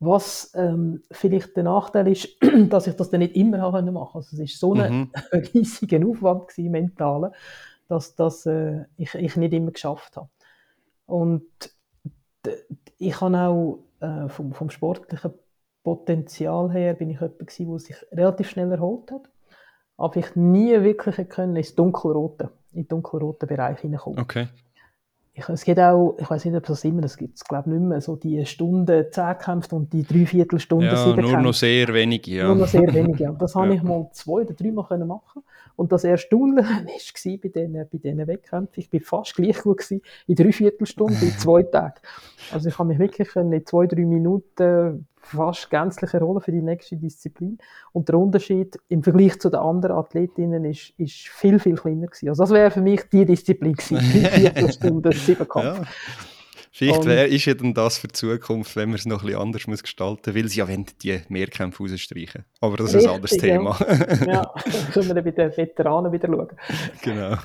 [0.00, 2.28] Was ähm, vielleicht der Nachteil ist,
[2.68, 4.14] dass ich das dann nicht immer machen konnte.
[4.14, 5.10] Also es ist so ein Mhm.
[5.54, 7.32] riesiger Aufwand gewesen, mental,
[7.88, 10.28] dass das äh, ich, ich nicht immer geschafft habe.
[11.06, 11.44] Und
[12.98, 15.32] ich habe auch äh, vom, vom sportlichen
[15.82, 19.28] Potenzial her bin ich jemand gewesen, der sich relativ schnell erholt hat.
[19.96, 24.20] Aber ich nie wirklich können ins Dunkelrote, in den dunkelroten Bereich hineinkommen.
[24.20, 24.48] Okay.
[25.38, 27.70] Ich, es gibt auch, ich weiß nicht, ob es das immer, das gibt es glaube
[27.70, 31.42] ich nicht mehr, so die Stunde Zehnkämpfe und die Dreiviertelstunde Ja, nur Siebenkämpfe.
[31.42, 32.46] noch sehr wenige, ja.
[32.48, 33.30] Nur noch sehr wenige.
[33.30, 33.74] Und das habe Ja.
[33.74, 35.42] ich mal zwei oder dreimal können machen.
[35.76, 40.02] Und das Erstaunliche war bei diesen, bei diesen Wettkämpfen, ich bin fast gleich gut gewesen
[40.26, 42.00] in drei Viertelstunden, in zwei Tagen.
[42.52, 46.96] Also ich habe mich wirklich in zwei, drei Minuten fast gänzlich erholen für die nächste
[46.96, 47.58] Disziplin.
[47.92, 52.28] Und der Unterschied im Vergleich zu den anderen Athletinnen ist, ist viel, viel kleiner gewesen.
[52.28, 53.96] Also das wäre für mich die Disziplin gewesen.
[53.96, 55.64] Drei Viertelstunden, Siebenkampf.
[55.78, 55.82] Ja.
[56.70, 59.26] Vielleicht Und- wär, ist ja dann das für die Zukunft, wenn man es noch ein
[59.26, 62.44] bisschen anders muss gestalten muss, weil sie ja wollen die Mehrkämpfe rausstreichen.
[62.60, 63.56] Aber das ist ein anderes Richtig, ja.
[63.58, 63.76] Thema.
[64.32, 66.48] Ja, dann können wir dann bei den Veteranen wieder schauen.
[67.02, 67.36] genau.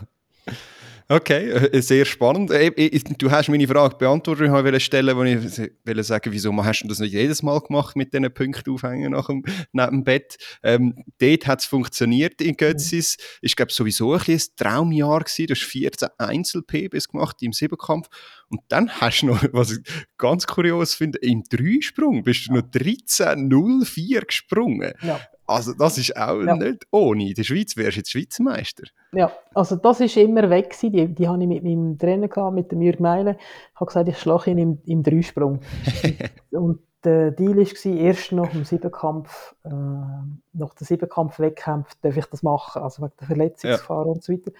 [1.10, 2.52] Okay, äh, sehr spannend.
[2.52, 4.46] Äh, äh, Du hast meine Frage beantwortet.
[4.46, 7.96] Ich wollte stellen, wo ich wollte sagen, wieso hast du das nicht jedes Mal gemacht
[7.96, 10.38] mit diesen Punkten aufhängen nach dem, neben dem Bett?
[10.64, 13.18] Ähm, dort hat es funktioniert in Götzis.
[13.42, 15.48] Ich glaube sowieso ein, ein Traumjahr gewesen.
[15.48, 18.08] Du hast 14 Einzel-PBs gemacht im Siebenkampf.
[18.48, 19.80] Und dann hast du noch, was ich
[20.18, 24.94] ganz kurios finde, im Dreisprung bist du noch 13.04 gesprungen.
[25.02, 25.20] Ja.
[25.46, 26.56] Also das ist auch Ja.
[26.56, 27.28] nicht ohne.
[27.30, 28.84] In der Schweiz wärst du jetzt Schweizer Meister.
[29.12, 30.92] Ja, also das ist immer weg gewesen.
[30.92, 33.38] Die, die habe ich mit meinem Trainer gehabt, mit dem Jürg Meile.
[33.74, 35.60] Ich habe gesagt, ich schlage ihn im, im Dreisprung.
[36.52, 42.44] und der Deal war, erst nach dem Siebenkampf, äh, nach dem Siebenkampf-Wettkampf darf ich das
[42.44, 44.52] machen, also wegen der Verletzungsgefahr und so weiter.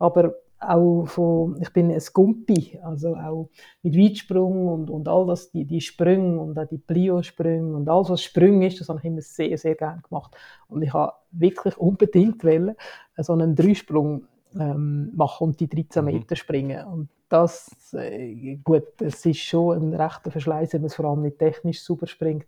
[0.00, 0.34] Aber
[0.68, 3.50] auch von, ich bin ein Gumpi, also auch
[3.82, 8.10] mit Weitsprung und, und all das, die, die Sprünge und auch die Plio-Sprünge und alles,
[8.10, 10.36] was Sprünge ist, das habe ich immer sehr, sehr gerne gemacht.
[10.68, 12.74] Und ich habe wirklich unbedingt wollen,
[13.18, 14.26] so einen Dreisprung
[14.58, 16.04] ähm, machen und die 13 Mhm.
[16.04, 16.84] Meter springen.
[16.86, 21.22] Und das, äh, gut, es ist schon ein rechter Verschleiß, wenn man es vor allem
[21.22, 22.46] nicht technisch super springt.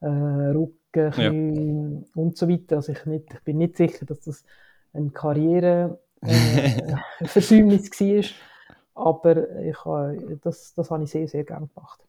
[0.00, 2.76] Äh, Rücken, Knie und so weiter.
[2.76, 4.44] Also ich, nicht, ich bin nicht sicher, dass das
[4.92, 8.24] eine Karriere äh, Versäumnis war.
[8.94, 12.00] Aber ich, äh, das, das habe ich sehr, sehr gerne gemacht.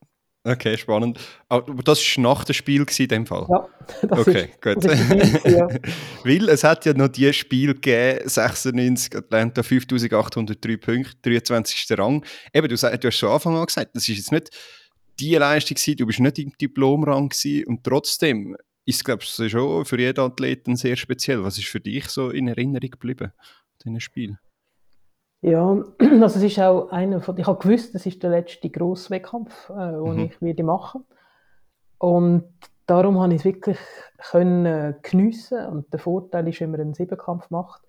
[0.48, 1.20] Okay, spannend.
[1.50, 3.46] Aber das war nach dem Spiel in dem Fall?
[3.50, 3.68] Ja,
[4.08, 4.86] das Okay, ist, gut.
[4.86, 5.68] das ist ja.
[6.24, 11.98] Weil es hat ja noch die Spiel gegeben, 96 Atlanta, 5803 Punkte, 23.
[12.00, 12.24] Rang.
[12.54, 14.50] Eben, du, du hast schon Anfang an gesagt, das ist jetzt nicht
[15.20, 19.52] die Leistung gewesen, du bist nicht im Diplomrang gewesen und trotzdem ist es, glaube ich,
[19.52, 21.44] schon für jeden Athleten sehr speziell.
[21.44, 23.34] Was ist für dich so in Erinnerung geblieben,
[23.84, 24.38] dieses Spiel?
[25.42, 29.10] Ja, also es ist auch einer von, ich habe gewusst, das ist der letzte grosse
[29.12, 30.20] Wettkampf, äh, den Mhm.
[30.20, 31.04] ich werde machen.
[32.00, 32.44] Und
[32.86, 33.78] darum habe ich es wirklich
[34.32, 35.66] können äh, geniessen.
[35.68, 37.82] Und der Vorteil ist, wenn man einen Siebenkampf macht,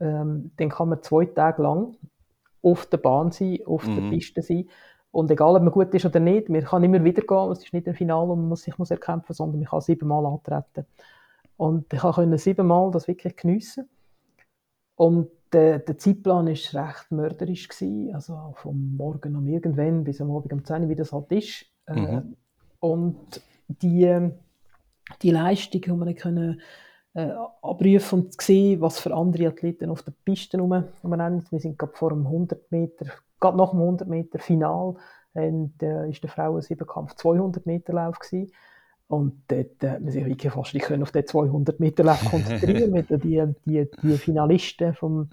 [0.00, 1.96] ähm, dann kann man zwei Tage lang
[2.62, 3.94] auf der Bahn sein, auf Mhm.
[3.96, 4.68] der Piste sein.
[5.10, 7.50] Und egal, ob man gut ist oder nicht, man kann immer wieder gehen.
[7.50, 10.26] Es ist nicht ein Finale, wo man sich muss erkämpfen muss, sondern man kann siebenmal
[10.26, 10.86] antreten.
[11.56, 13.88] Und ich konnte siebenmal das wirklich geniessen.
[14.96, 17.68] Und der, der Zeitplan war recht mörderisch.
[17.68, 18.14] Gewesen.
[18.14, 21.66] Also vom Morgen um irgendwann bis am Abend um 10 Uhr, wie das halt ist.
[21.86, 22.36] Äh, Mhm.
[22.80, 24.30] Und die,
[25.22, 26.60] die Leistung, die wir können,
[27.14, 27.30] äh,
[27.62, 31.44] abrufen und sehen, was für andere Athleten auf der Piste rum, rumrennen.
[31.50, 33.06] Wir sind gerade vor dem 100 Meter,
[33.40, 34.96] gerade nach dem 100 Meter Final,
[35.32, 38.52] und, äh, ist der Frauen-Siebenkampf 200 Meter Lauf gewesen.
[39.08, 42.90] Und dort hat man sich wirklich fast nicht können auf den 200 Meter Lauf konzentrieren
[42.90, 45.30] mit die, die, die Finalisten vom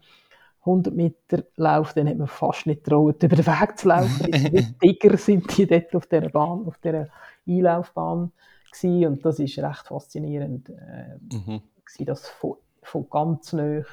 [0.65, 4.27] 100 Meter Lauf, dann hat man fast nicht getraut, über den Weg zu laufen.
[4.27, 7.07] Wie Tiger sind die dort auf dieser Bahn, auf dieser
[7.47, 8.31] Einlaufbahn
[8.71, 9.07] gewesen.
[9.07, 11.62] Und das ist recht faszinierend, äh, Mhm.
[11.83, 13.83] gewesen, das von, von ganz nah äh,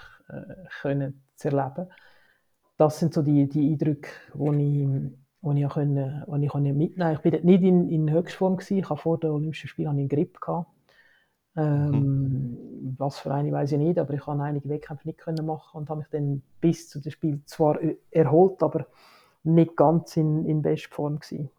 [0.81, 1.89] können zu erleben.
[2.77, 4.89] Das sind so die, die Eindrücke, die ich,
[5.43, 7.37] wo ich, können, wo ich können mitnehmen konnte.
[7.37, 8.57] Ich war nicht in, in Höchstform.
[8.57, 8.79] Gewesen.
[8.79, 10.41] Ich habe vor den Olympischen Spielen einen Grip.
[10.41, 10.71] Gehabt.
[11.57, 15.79] Ähm, Was für eine weiß ich nicht, aber ich konnte einige Wettkämpfe nicht können machen
[15.79, 17.79] und habe mich dann bis zu dem Spiel zwar
[18.11, 18.87] erholt, aber
[19.43, 21.51] nicht ganz in, in Bestform gewesen.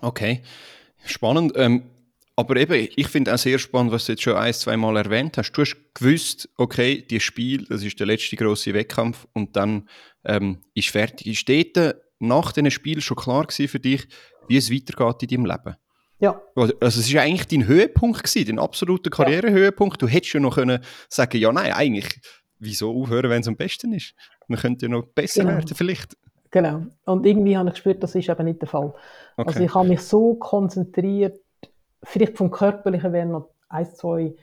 [0.00, 0.42] Okay,
[1.04, 1.52] spannend.
[1.56, 1.82] Ähm,
[2.36, 5.36] aber eben, ich finde auch sehr spannend, was du jetzt schon ein, zwei Mal erwähnt
[5.36, 5.52] hast.
[5.52, 9.88] Du hast gewusst, okay, dieses Spiel, das ist der letzte große Wettkampf und dann
[10.24, 11.26] ähm, ist fertig.
[11.26, 14.06] Ist dort nach diesem Spiel schon klar gewesen für dich,
[14.48, 15.76] wie es weitergeht in deinem Leben?
[16.18, 20.02] Ja, Also es war eigentlich dein Höhepunkt, gewesen, dein absoluter Karrierehöhepunkt.
[20.02, 22.20] Du hättest ja noch können sagen ja nein, eigentlich,
[22.58, 24.14] wieso aufhören, wenn es am besten ist?
[24.46, 25.54] Man könnte ja noch besser Genau.
[25.54, 26.16] werden vielleicht.
[26.50, 26.86] Genau.
[27.06, 28.92] Und irgendwie habe ich gespürt, das ist eben nicht der Fall.
[29.36, 29.48] Okay.
[29.48, 31.38] Also ich habe mich so konzentriert,
[32.02, 34.34] vielleicht vom Körperlichen wären noch ein, zwei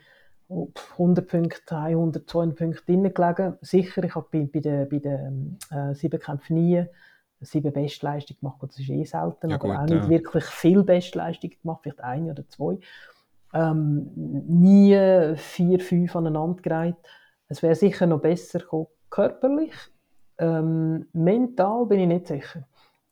[0.49, 3.57] 100 Punkte, 100, 200 Punkte drin gelegen.
[3.61, 6.85] Sicher, ich habe bei, bei den, bei den äh, Siebenkämpfen nie
[7.41, 8.57] sieben Bestleistungen gemacht.
[8.61, 10.09] Das ist eh selten, Ja, aber gut, auch nicht ja.
[10.09, 12.79] wirklich viel Bestleistungen gemacht, vielleicht eine oder zwei.
[13.53, 16.95] Ähm, nie vier, fünf aneinander gereiht.
[17.47, 19.73] Es wäre sicher noch besser gekommen, körperlich.
[20.37, 22.67] Ähm, mental bin ich nicht sicher.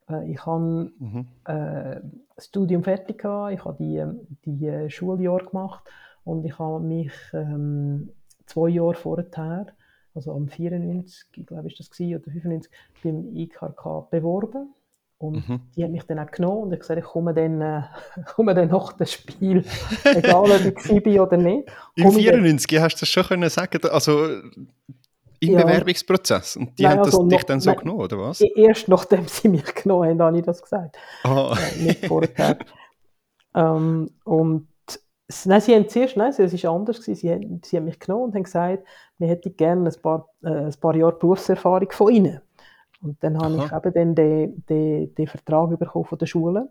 [0.10, 1.26] Äh, ich habe Mhm.
[1.46, 2.02] äh,
[2.36, 4.04] das Studium fertig gehabt, ich habe die,
[4.46, 5.84] die äh, Schuljahr gemacht
[6.24, 8.10] und ich habe mich ähm,
[8.46, 9.68] zwei Jahre vorher,
[10.14, 12.72] also am 94, ich glaube ist das gewesen, oder 95,
[13.04, 14.74] beim IKK beworben
[15.18, 15.60] und Mhm.
[15.76, 17.82] die haben mich dann auch genommen und ich gesagt, ich komme dann, äh,
[18.36, 19.64] komme dann nach dem Spiel,
[20.14, 21.70] egal ob ich bin oder nicht.
[21.96, 24.42] Im komme ich dann- 94 hast du das schon können sagen, also
[25.48, 25.64] im Ja.
[25.66, 26.58] Bewerbungsprozess.
[26.58, 27.80] Und die Nein, haben das, also dich noch- dann so nein.
[27.80, 28.42] genommen, oder was?
[28.42, 30.98] Erst nachdem sie mich genommen haben, habe ich das gesagt.
[31.24, 31.56] Ah.
[31.58, 32.58] äh, nicht vorher.
[33.56, 34.68] ähm, und
[35.46, 37.00] nein, sie haben zuerst, nein, es war anders.
[37.02, 37.16] Gewesen.
[37.16, 38.84] Sie, haben, sie haben mich genommen und haben gesagt,
[39.18, 42.42] wir hätten gerne ein paar, äh, ein paar Jahre Berufserfahrung von ihnen.
[43.02, 43.66] Und dann habe Aha.
[43.66, 46.70] ich eben dann den, den, den Vertrag bekommen von der Schule.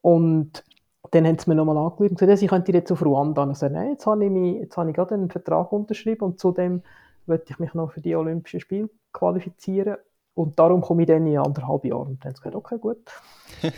[0.00, 0.64] Und
[1.10, 3.42] dann haben sie mir nochmal angerufen und gesagt, ich könnte jetzt auf Ruanda.
[3.42, 6.24] Und ich sagte, nein, jetzt habe ich, mich, jetzt habe ich gerade einen Vertrag unterschrieben
[6.24, 6.82] und zudem
[7.28, 9.96] möchte ich mich noch für die Olympischen Spiele qualifizieren.
[10.34, 12.08] Und darum komme ich dann in anderthalb Jahren.
[12.08, 12.98] Und dann haben sie gesagt, okay, gut.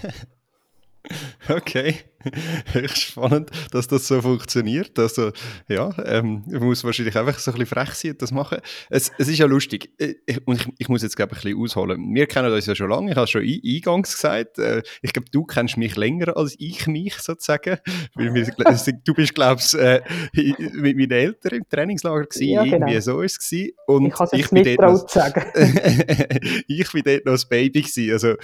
[1.49, 1.97] Okay,
[2.73, 4.99] höchst spannend, dass das so funktioniert.
[4.99, 5.33] Also,
[5.69, 8.59] ja, ähm, man muss wahrscheinlich einfach so ein bisschen frech sein und das machen.
[8.91, 9.91] Es, es ist ja lustig.
[9.99, 12.15] Ich, und ich, ich muss jetzt, glaube ich, ein bisschen ausholen.
[12.15, 13.11] Wir kennen uns ja schon lange.
[13.11, 14.59] Ich habe es schon ein- eingangs gesagt.
[14.59, 17.79] Äh, Ich glaube, du kennst mich länger als ich mich, sozusagen.
[18.15, 18.45] Weil wir,
[19.05, 20.03] du bist, glaube ich, äh,
[20.75, 22.49] mit meinen Eltern im Trainingslager gewesen.
[22.49, 22.87] Ja, genau.
[22.87, 23.73] Irgendwie so ist es gewesen.
[23.87, 25.45] Und Ich kann es jetzt bin nicht noch- sagen.
[26.69, 28.13] ich bin dort noch ein Baby gewesen.
[28.13, 28.35] Also,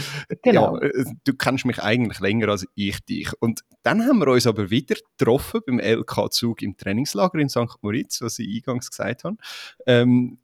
[0.42, 0.76] Genau.
[0.80, 3.30] ja, äh, du kennst mich eigentlich länger als ich dich.
[3.40, 7.82] Und dann haben wir uns aber wieder getroffen beim LK-Zug im Trainingslager in St.
[7.82, 9.36] Moritz, was ich eingangs gesagt habe.
[9.86, 10.38] Ähm,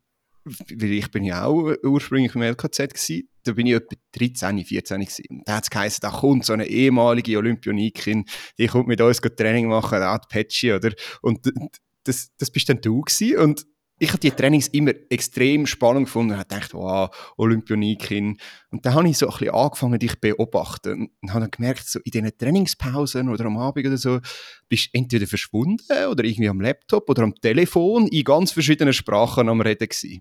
[0.44, 3.28] weil ich bin ja auch ursprünglich im LKZ gewesen.
[3.44, 5.24] Da bin ich etwa 13, 14 gewesen.
[5.30, 8.26] Und Da hat es geheißen, da kommt so eine ehemalige Olympionikin,
[8.58, 10.92] die kommt mit uns Training machen, da hat Petschi, oder?
[11.20, 11.52] Und
[12.04, 13.38] das, das bist dann du gewesen.
[13.38, 13.66] Und
[14.02, 18.36] ich habe die Trainings immer extrem spannend gefunden und gedacht, wow, Olympionikin.
[18.72, 22.00] Und dann habe ich so ein bisschen angefangen, dich beobachten und habe dann gemerkt, so
[22.00, 24.18] in diesen Trainingspausen oder am Abend oder so,
[24.68, 29.48] bist du entweder verschwunden oder irgendwie am Laptop oder am Telefon in ganz verschiedenen Sprachen
[29.48, 30.20] am Reden gewesen.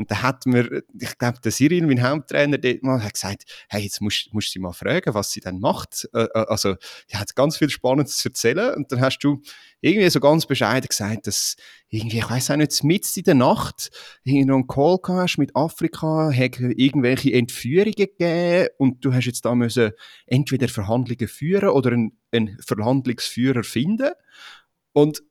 [0.00, 3.82] Und da hat mir, ich glaube, der Cyril, mein Haupttrainer, dort mal, hat gesagt, hey,
[3.82, 6.08] jetzt musst, musst du sie mal fragen, was sie denn macht.
[6.14, 6.76] Äh, äh, also,
[7.12, 8.74] die hat ganz viel Spannendes zu erzählen.
[8.76, 9.42] Und dann hast du
[9.82, 11.56] irgendwie so ganz bescheiden gesagt, dass
[11.90, 13.90] irgendwie, ich weiß auch nicht, mitten in der Nacht
[14.24, 19.54] noch einen Call hast mit Afrika, hat irgendwelche Entführungen gegeben und du hast jetzt da
[19.54, 19.92] müssen
[20.24, 24.12] entweder Verhandlungen führen oder einen, einen Verhandlungsführer finden.
[24.94, 25.22] Und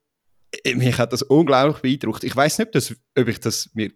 [0.64, 2.24] äh, mich hat das unglaublich beeindruckt.
[2.24, 3.92] Ich weiß nicht, ob, das, ob ich das mir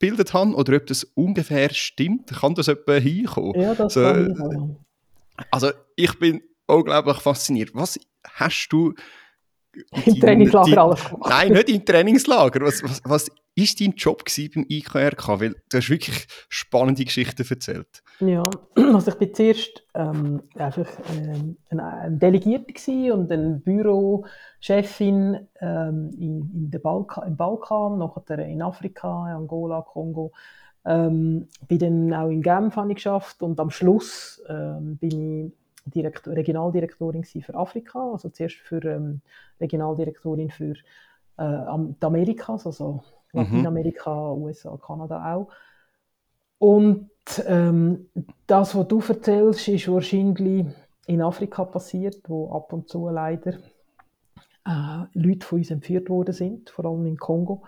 [0.00, 2.28] eingebildet habe oder ob das ungefähr stimmt.
[2.28, 3.60] Kann das etwa hinkommen?
[3.60, 4.80] Ja, das So, kann ich auch.
[5.50, 7.70] Also ich bin unglaublich fasziniert.
[7.74, 8.94] Was hast du
[10.04, 11.30] Im Trainingslager die- alles gemacht.
[11.30, 12.60] Nein, nicht im Trainingslager.
[12.64, 15.40] Was, was, was ist dein Job beim IKRK?
[15.40, 18.02] Weil du hast wirklich spannende Geschichten erzählt.
[18.20, 26.50] Ja, also ich bin zuerst ähm, einfach ähm, ein, gewesen und eine Bürochefin ähm, in,
[26.54, 30.32] in der Balka, im Balkan, nachher in Afrika, Angola, Kongo.
[30.84, 35.52] Ähm, bin dann auch in Genf habe ich geschafft und am Schluss ähm, bin ich
[35.86, 39.20] Direktor, Regionaldirektorin für Afrika, also zuerst für ähm,
[39.60, 40.74] Regionaldirektorin für
[41.38, 43.02] äh, die Amerikas, also
[43.36, 43.42] Mhm.
[43.42, 45.48] Lateinamerika, USA, Kanada auch.
[46.58, 47.10] Und
[47.46, 48.08] ähm,
[48.46, 50.66] das, was du erzählst, ist wahrscheinlich
[51.06, 53.54] in Afrika passiert, wo ab und zu leider
[54.66, 57.62] äh, Leute von uns entführt worden sind, vor allem in Kongo.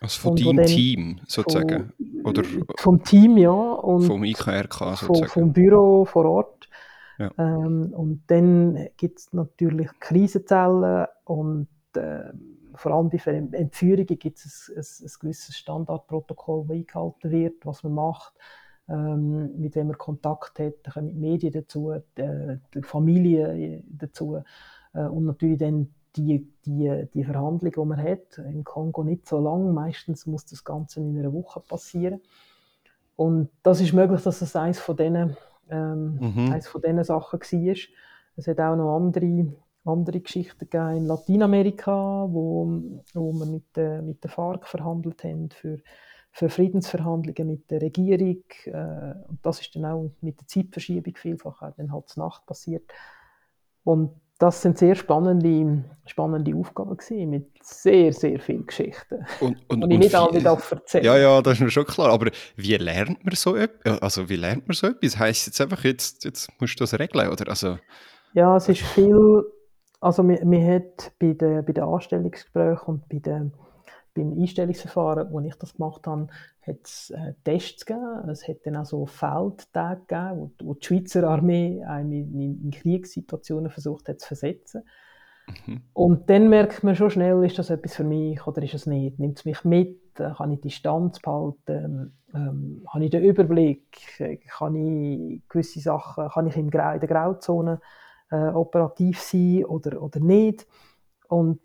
[0.00, 1.92] Also von deinem Team sozusagen.
[1.96, 2.42] Von, Oder
[2.76, 3.50] vom Team, ja.
[3.50, 5.30] Und vom IKRK vom, sozusagen.
[5.30, 6.68] vom Büro vor Ort.
[7.18, 12.32] Ähm, und dann gibt es natürlich Krisenzellen und äh,
[12.74, 17.84] vor allem bei Entführungen gibt es ein, ein, ein gewisses Standardprotokoll, das eingehalten wird, was
[17.84, 18.34] man macht,
[18.88, 24.42] ähm, mit wem man Kontakt hat, da kommen die Medien dazu, die, die Familie dazu
[24.92, 28.38] äh, und natürlich dann die, die, die Verhandlung, die man hat.
[28.38, 32.20] Im Kongo nicht so lang, meistens muss das Ganze in einer Woche passieren.
[33.16, 35.36] Und das ist möglich, dass es eines von diesen,
[35.70, 36.52] ähm, Mhm.
[36.52, 37.76] eines von diesen Sachen war.
[38.36, 39.52] Es hat auch noch andere,
[39.84, 42.66] andere Geschichten gegeben in Lateinamerika, wo,
[43.14, 45.78] wo wir mit, der mit der FARC verhandelt haben für,
[46.32, 48.42] für Friedensverhandlungen mit der Regierung.
[48.64, 52.90] Äh, und das ist dann auch mit der Zeitverschiebung vielfach auch dann halt Nacht passiert.
[53.84, 59.24] Und das sind sehr spannende, spannende Aufgaben gewesen, mit sehr, sehr vielen Geschichten.
[59.40, 61.04] Und, und, und ich nicht alle darf erzählen.
[61.04, 62.10] Ja, ja, das ist mir schon klar.
[62.10, 64.02] Aber wie lernt man so etwas?
[64.02, 65.18] Also wie lernt man so etwas?
[65.18, 67.48] Heißt jetzt einfach, jetzt, jetzt musst du das regeln, oder?
[67.48, 67.78] Also...
[68.34, 69.44] Ja, es ist viel,
[70.00, 73.52] also man, man hat bei den, bei den Anstellungsgesprächen und bei den,
[74.14, 76.28] beim Einstellungsverfahren, wo ich das gemacht habe,
[76.66, 78.28] hat es äh, Tests gegeben.
[78.28, 83.70] Es hat dann auch so Feldtage gegeben, wo, die Schweizer Armee in, in, in Kriegssituationen
[83.70, 84.82] versucht hat zu versetzen.
[85.66, 85.82] Mhm.
[85.92, 89.18] Und dann merkt man schon schnell, ist das etwas für mich oder ist es nicht?
[89.18, 90.00] Nimmt es mich mit?
[90.14, 92.16] Kann ich Distanz behalten?
[92.34, 94.18] Ähm, habe ich den Überblick?
[94.48, 97.80] Kann ich gewisse Sachen, kann ich in der Grauzone
[98.30, 100.66] äh, operativ sein oder, oder nicht?
[101.28, 101.60] Und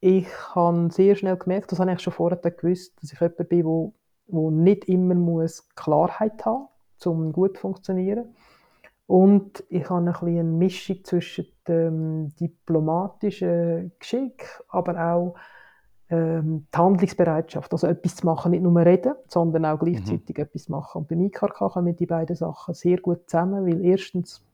[0.00, 3.64] ich habe sehr schnell gemerkt, das habe ich schon vorher gewusst, dass ich jemand bin,
[3.64, 3.92] der
[4.28, 8.34] wo nicht immer muss Klarheit haben muss, um gut zu funktionieren.
[9.06, 15.34] Und ich habe ein bisschen eine Mischung zwischen dem diplomatischen Geschick, aber auch
[16.08, 20.42] ähm, die Handlungsbereitschaft, also etwas zu machen, nicht nur reden, sondern auch gleichzeitig mhm.
[20.42, 20.98] etwas machen.
[20.98, 24.44] Und beim IKK kommen die beiden Sachen sehr gut zusammen, weil erstens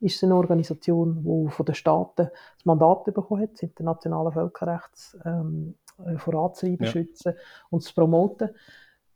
[0.00, 5.18] ist es eine Organisation, die von den Staaten das Mandat bekommen hat, das internationale Völkerrechts
[5.24, 6.92] ähm, äh, voranzutreiben, ja.
[6.92, 7.34] schützen
[7.70, 8.50] und zu promoten.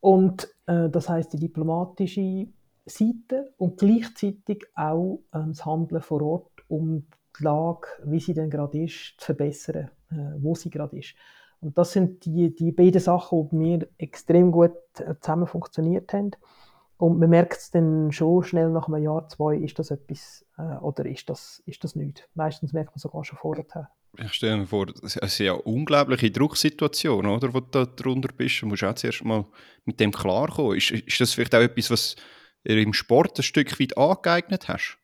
[0.01, 2.49] Und äh, das heißt die diplomatische
[2.85, 7.07] Seite und gleichzeitig auch äh, das Handeln vor Ort, um
[7.39, 11.15] die Lage, wie sie denn gerade ist, zu verbessern, äh, wo sie gerade ist.
[11.61, 16.33] Und das sind die, die beiden Sachen, die mir extrem gut äh, zusammen funktioniert haben.
[16.97, 20.77] Und man merkt es dann schon schnell nach einem Jahr, zwei, ist das etwas äh,
[20.79, 22.23] oder ist das, ist das nichts.
[22.35, 26.31] Meistens merkt man sogar schon vorher ich stelle mir vor, es ist ja eine unglaubliche
[26.31, 28.61] Drucksituation, oder, wo du da drunter bist.
[28.61, 29.47] Du musst auch zuerst mal
[29.85, 30.77] mit dem klarkommen.
[30.77, 32.17] Ist, ist das vielleicht auch etwas, was
[32.65, 34.99] im Sport ein Stück weit angeeignet hast?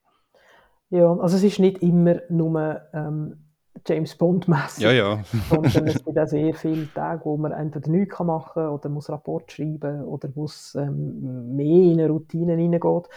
[0.90, 3.48] Ja, also es ist nicht immer nur ähm,
[3.86, 4.84] James Bond-mässig.
[4.84, 5.22] Ja, ja.
[5.50, 9.10] sondern es gibt auch sehr viele Tage, wo man entweder nichts machen kann oder muss
[9.10, 13.08] Rapport schreiben oder wo es ähm, mehr in eine Routine hineingeht.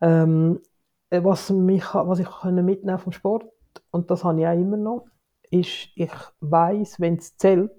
[0.00, 0.60] Ähm,
[1.10, 3.44] was, mich, was ich mitnehmen vom Sport,
[3.90, 5.06] und das habe ich auch immer noch,
[5.50, 7.70] ist, ich weiß, wenn es zählt,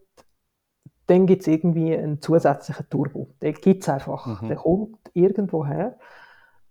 [1.08, 3.30] dann gibt es irgendwie einen zusätzlichen Turbo.
[3.42, 4.42] Den gibt es einfach.
[4.42, 4.48] Mhm.
[4.48, 5.98] Der kommt irgendwo her.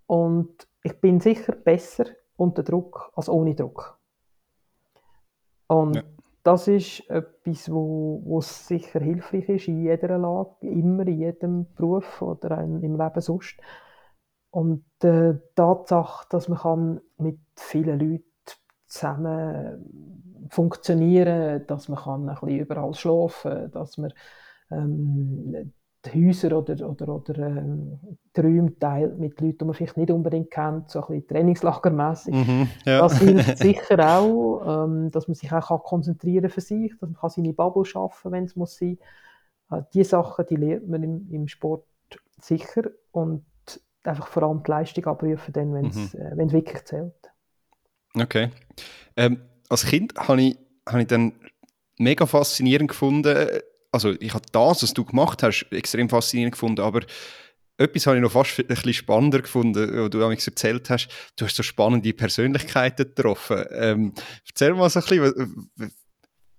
[0.06, 3.98] Und ich bin sicher besser unter Druck als ohne Druck.
[5.68, 6.02] Und ja.
[6.42, 12.20] das ist etwas, wo, wo sicher hilfreich ist in jeder Lage, immer in jedem Beruf
[12.20, 13.56] oder im Leben sonst.
[14.50, 18.24] Und die Tatsache, dass man mit vielen Leuten
[18.86, 24.12] zusammen funktionieren, dass man kann ein bisschen überall schlafen, dass man
[24.70, 25.72] ähm,
[26.04, 27.98] die Häuser oder, oder, oder ähm,
[28.36, 32.34] die Räume teilt mit Leuten, die man vielleicht nicht unbedingt kennt, so ein bisschen trainingslagermässig.
[32.34, 32.98] Mhm, ja.
[33.00, 37.14] Das hilft sicher auch, ähm, dass man sich auch kann konzentrieren für sich, dass man
[37.14, 38.98] kann seine Bubble schaffen, wenn es muss sein.
[39.70, 41.84] Äh, die Sachen, die lernt man im, im Sport
[42.40, 43.44] sicher und
[44.02, 46.20] einfach vor allem die Leistung abrufen, wenn es mhm.
[46.20, 47.14] äh, wirklich zählt.
[48.14, 48.50] Okay.
[49.16, 49.38] Ähm,
[49.72, 50.56] als Kind habe ich,
[50.86, 51.32] hab ich dann
[51.98, 53.48] mega faszinierend gefunden,
[53.90, 57.00] also ich habe das, was du gemacht hast, extrem faszinierend gefunden, aber
[57.78, 61.44] etwas habe ich noch fast ein bisschen spannender gefunden, wo du damals erzählt hast, du
[61.44, 63.64] hast so spannende Persönlichkeiten getroffen.
[63.72, 64.12] Ähm,
[64.46, 65.92] erzähl mal so ein bisschen,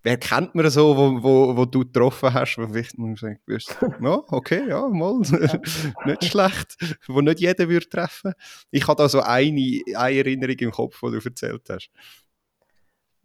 [0.04, 4.22] wer kennt man so, wo, wo, wo du getroffen hast, wo vielleicht man sagt, ja,
[4.28, 5.20] okay, ja, mal,
[6.06, 8.34] nicht schlecht, wo nicht jeder würde treffen.
[8.72, 11.90] Ich habe da so eine, eine Erinnerung im Kopf, die du erzählt hast.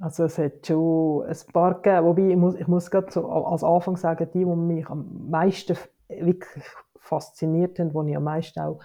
[0.00, 3.64] Also es hat schon ein paar gegeben, wobei ich muss, ich muss gerade so als
[3.64, 5.76] Anfang sagen, die, die mich am meisten
[6.08, 6.64] wirklich
[6.96, 8.80] fasziniert haben, die ich am meisten auch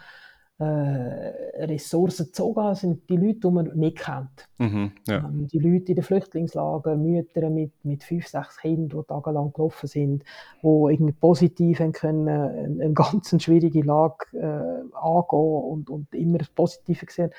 [0.59, 4.47] äh, Ressourcen gezogen habe, sind die Leute, die man nicht kennt.
[4.57, 5.17] Mhm, ja.
[5.17, 9.87] ähm, die Leute in den Flüchtlingslagern, Mütter mit, mit fünf, sechs Kindern, die tagelang gelaufen
[9.87, 10.23] sind,
[10.61, 12.49] die irgendwie positiv können, eine,
[12.81, 17.31] eine ganz schwierige Lage äh, angehen und, und immer das Positive sehen.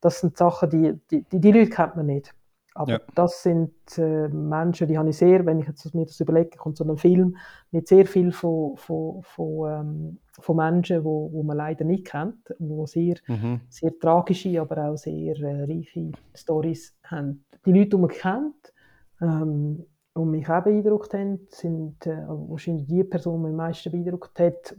[0.00, 2.34] Das sind Sachen, die, die, die, die Leute kennt man nicht.
[2.78, 3.00] Aber ja.
[3.16, 6.76] das sind äh, Menschen, die habe ich sehr, wenn ich jetzt mir das überlege, kommt
[6.76, 7.36] so ein Film
[7.72, 12.54] mit sehr viel von, von, von, ähm, von Menschen, wo, wo man leider nicht kennt,
[12.60, 13.62] wo sehr, mhm.
[13.68, 17.44] sehr tragische, aber auch sehr äh, reiche Stories haben.
[17.66, 18.72] Die Leute, die man kennt
[19.20, 23.90] ähm, und mich auch beeindruckt haben, sind äh, wahrscheinlich die Person, die mich am meisten
[23.90, 24.76] beeindruckt hat,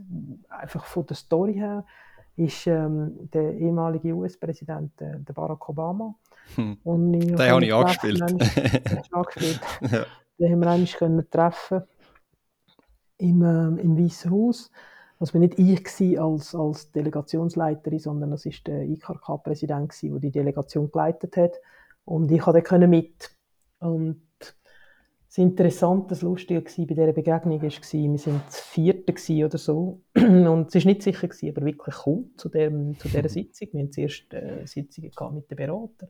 [0.48, 1.84] einfach von der Story her,
[2.38, 6.16] ist ähm, der ehemalige US-Präsident, äh, Barack Obama.
[6.56, 6.78] Hm.
[6.84, 8.20] Und ich den habe ich angespielt.
[9.92, 10.06] ja.
[10.38, 11.84] Den haben wir eigentlich können treffen
[13.18, 14.72] im, äh, im Weißen Haus.
[15.20, 20.90] Das war nicht ich als, als Delegationsleiterin, sondern das war der IKK-Präsident, der die Delegation
[20.90, 21.60] geleitet hat.
[22.06, 23.36] Und ich konnte mit.
[23.80, 24.22] Und
[25.30, 30.02] das Interessante, das Lustige bei dieser Begegnung war, wir waren das vierte oder so.
[30.16, 33.68] Und es war nicht sicher, gewesen, aber wirklich kommt zu, dem, zu dieser Sitzung.
[33.72, 36.10] Wir hatten zuerst äh, Sitzungen mit den Beratern.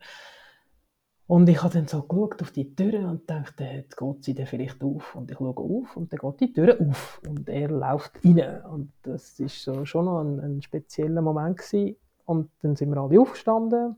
[1.27, 4.47] Und ich habe dann so geschaut auf die Tür und dachte, jetzt geht sie dann
[4.47, 5.13] vielleicht auf.
[5.15, 8.63] Und ich schaue auf und dann geht die Tür auf und er läuft rein.
[8.71, 11.97] Und das war so schon noch ein, ein spezieller Moment gewesen.
[12.23, 13.97] Und dann sind wir alle aufgestanden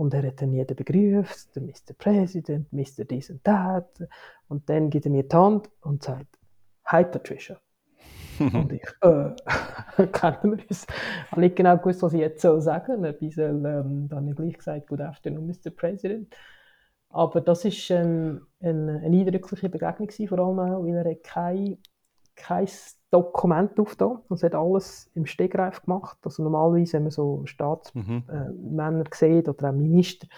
[0.00, 1.92] und er hat dann jeden begrüßt, der Mr.
[1.98, 3.04] President, Mr.
[3.04, 3.84] dies und das.
[4.48, 6.38] Und dann gibt er mir die Hand und sagt,
[6.86, 7.60] Hi Patricia.
[8.38, 10.86] und ich, äh, kennen wir uns.
[10.86, 13.08] Ich habe nicht genau gewusst, was ich jetzt so sagen soll.
[13.08, 15.70] Ein bisschen, ähm, dann habe ich gleich gesagt, Good afternoon, Mr.
[15.70, 16.34] President.
[17.10, 21.76] Aber das war ähm, eine, eine eindrückliche Begegnung, gewesen, vor allem auch, weil er kein,
[22.36, 22.68] kein
[23.10, 26.18] Dokument aufgetan Es hat alles im Stegreif gemacht.
[26.22, 29.00] Also normalerweise, wenn man so Staatsmänner mhm.
[29.00, 30.28] äh, sieht oder auch Minister,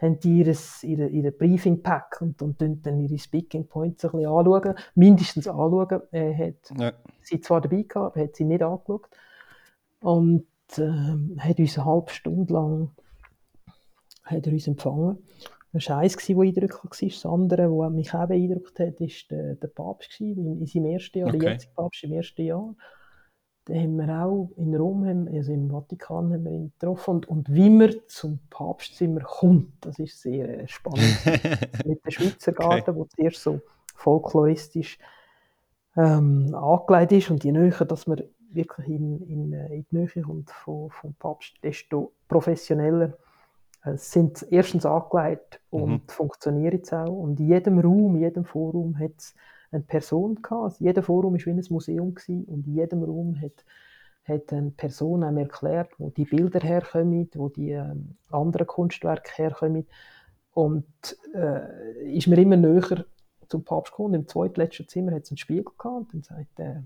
[0.00, 4.74] haben die ihres, ihre, ihre Briefing-Pack und, und dann ihre Speaking Points ein bisschen anschauen,
[4.94, 6.02] mindestens anschauen.
[6.12, 6.92] Er hat ja.
[7.22, 9.08] sie zwar dabei gehabt, aber hat sie nicht angeschaut.
[10.00, 12.90] Und ähm, hat uns eine halbe Stunde lang
[14.22, 15.18] hat er uns empfangen.
[15.72, 17.08] Das war eins, das eindrücklich war.
[17.08, 21.18] Das andere, was mich auch beeindruckt hat, war der, der Papst in, in seinem ersten
[21.18, 21.38] Jahr, okay.
[21.38, 22.74] der jetzige Papst im ersten Jahr.
[23.68, 27.10] Den haben wir auch in Rom, also im Vatikan, haben wir ihn getroffen.
[27.10, 31.18] Und, und wie man zum Papstzimmer kommt, das ist sehr äh, spannend.
[31.84, 32.98] Mit dem Schweizer Garten, okay.
[32.98, 33.60] wo zuerst so
[33.94, 34.98] folkloristisch
[35.96, 40.22] ähm, angelegt ist und je näher, dass man wirklich in, in, äh, in die Nähe
[40.22, 43.27] kommt vom, vom Papst, desto professioneller es
[43.96, 46.02] sind erstens angelegt und mhm.
[46.08, 47.12] funktionieren jetzt auch.
[47.12, 49.34] Und in jedem Raum, in jedem Forum hat es
[49.70, 50.64] eine Person gehabt.
[50.64, 53.64] Also jeder Forum war wie ein Museum gewesen, und in jedem Raum hat,
[54.24, 59.86] hat eine Person einem erklärt, wo die Bilder herkommen, wo die ähm, anderen Kunstwerke herkommen.
[60.52, 60.86] Und
[61.34, 63.04] äh, ist mir immer näher
[63.48, 64.14] zum Papst gekommen.
[64.14, 66.84] Im zweitletzten Zimmer hat es einen Spiegel gehabt und dann sagt er,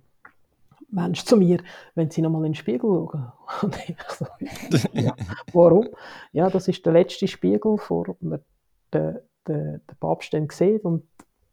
[0.93, 1.59] Mensch zu mir,
[1.95, 3.33] wenn sie nochmal in den Spiegel schauen.
[3.63, 4.27] Und ich so,
[4.93, 5.15] ja,
[5.53, 5.89] warum?
[6.33, 8.41] Ja, das ist der letzte Spiegel, vor man
[8.93, 9.19] den,
[9.49, 11.05] den, den Papst dann sieht und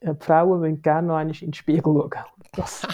[0.02, 2.12] die Frauen wollen gerne noch einmal in den Spiegel schauen.
[2.54, 2.88] Das,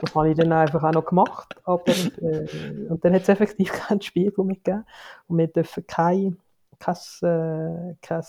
[0.00, 1.54] das habe ich dann einfach auch noch gemacht.
[1.64, 4.84] Aber, äh, und dann hat es effektiv keinen Spiegel mehr gegeben.
[5.26, 6.38] Und wir dürfen kein,
[6.78, 8.24] kein, äh, kein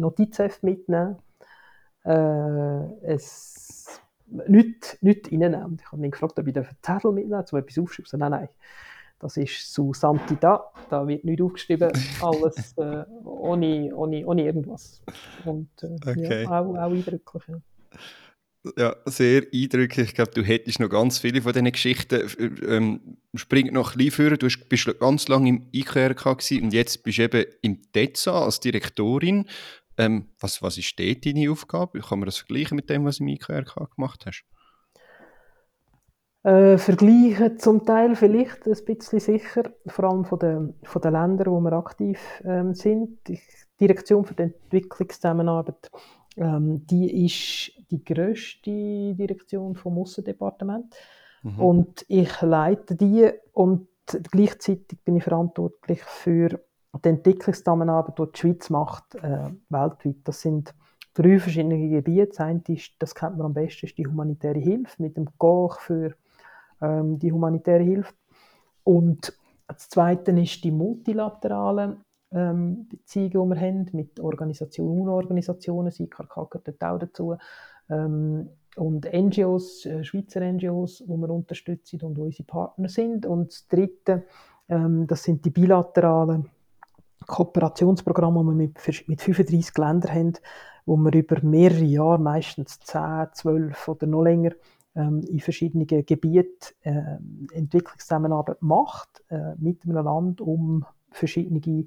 [0.00, 1.16] Notizheft mitnehmen.
[2.04, 4.00] Äh, es
[4.48, 5.78] nichts, nichts reinnehmen.
[5.80, 8.18] Ich habe mich gefragt, ob ich einen Zettel mitnehmen darf, so etwas aufschreiben.
[8.18, 8.48] Nein, nein.
[9.18, 10.64] Das ist zu Santida.
[10.90, 11.90] Da wird nichts aufgeschrieben.
[12.20, 15.00] Alles äh, ohne, ohne, ohne irgendwas.
[15.44, 16.42] Und äh, okay.
[16.42, 17.42] ja, auch, auch eindrücklich.
[17.48, 17.60] Ja.
[18.76, 20.08] Ja, sehr eindrücklich.
[20.08, 22.28] Ich glaube, du hättest noch ganz viele von diesen Geschichten.
[22.66, 23.00] Ähm,
[23.34, 24.36] spring noch ein bisschen.
[24.38, 26.26] Du bist ganz lange im IKRK
[26.62, 29.46] und jetzt bist du eben im DEZA als Direktorin.
[29.98, 32.00] Ähm, was, was ist dort deine Aufgabe?
[32.00, 34.44] Kann man das vergleichen mit dem, was du im IQRK gemacht hast?
[36.46, 41.52] Äh, vergleichen zum Teil vielleicht ein bisschen sicher, vor allem von den, von den Ländern,
[41.52, 43.26] wo wir aktiv ähm, sind.
[43.26, 43.40] Die
[43.80, 45.90] Direktion für die Entwicklungszusammenarbeit,
[46.36, 50.94] ähm, die ist die grösste Direktion vom Aussendepartement.
[51.42, 51.58] Mhm.
[51.58, 53.88] Und ich leite die und
[54.30, 56.60] gleichzeitig bin ich verantwortlich für
[57.04, 60.74] die Entwicklungszusammenarbeit, die die Schweiz macht, äh, weltweit, das sind
[61.14, 62.28] drei verschiedene Gebiete.
[62.28, 65.80] Das eine ist, das kennt man am besten, ist die humanitäre Hilfe mit dem GOG
[65.80, 66.14] für
[66.80, 68.12] ähm, die humanitäre Hilfe.
[68.84, 69.36] Und
[69.66, 76.82] das zweite ist die multilateralen ähm, Beziehungen, die wir haben mit Organisationen, UNO-Organisationen, SIKAR gehört
[76.82, 77.36] auch dazu,
[77.88, 83.24] ähm, und NGOs, äh, Schweizer NGOs, die wir unterstützen und unsere Partner sind.
[83.24, 84.24] Und das dritte,
[84.68, 86.50] ähm, das sind die bilateralen
[87.26, 90.32] Kooperationsprogramm, das wir mit, mit 35 Ländern haben,
[90.84, 94.52] wo wir über mehrere Jahre, meistens 10, 12 oder noch länger,
[94.94, 97.18] ähm, in verschiedenen Gebieten äh,
[97.52, 101.86] Entwicklungszusammenarbeit macht, äh, mit einem Land, um verschiedene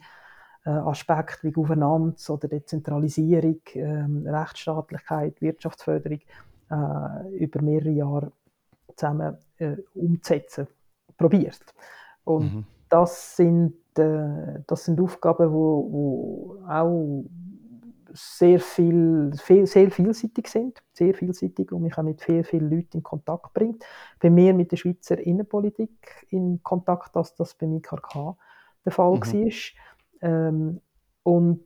[0.66, 6.20] äh, Aspekte wie Governance oder Dezentralisierung, äh, Rechtsstaatlichkeit, Wirtschaftsförderung
[6.70, 8.32] äh, über mehrere Jahre
[8.96, 10.68] zusammen äh, umzusetzen
[11.18, 11.62] probiert.
[12.24, 12.66] Und mhm.
[12.90, 17.24] das sind das sind Aufgaben, wo, wo auch
[18.14, 22.98] sehr viel, viel, sehr vielseitig sind, sehr vielseitig und mich auch mit sehr vielen Leuten
[22.98, 23.84] in Kontakt bringt.
[24.20, 28.36] Bei mir mit der Schweizer Innenpolitik in Kontakt, dass das beim IKK
[28.86, 29.22] der Fall mhm.
[29.22, 29.52] war.
[30.22, 30.82] Ähm,
[31.24, 31.64] und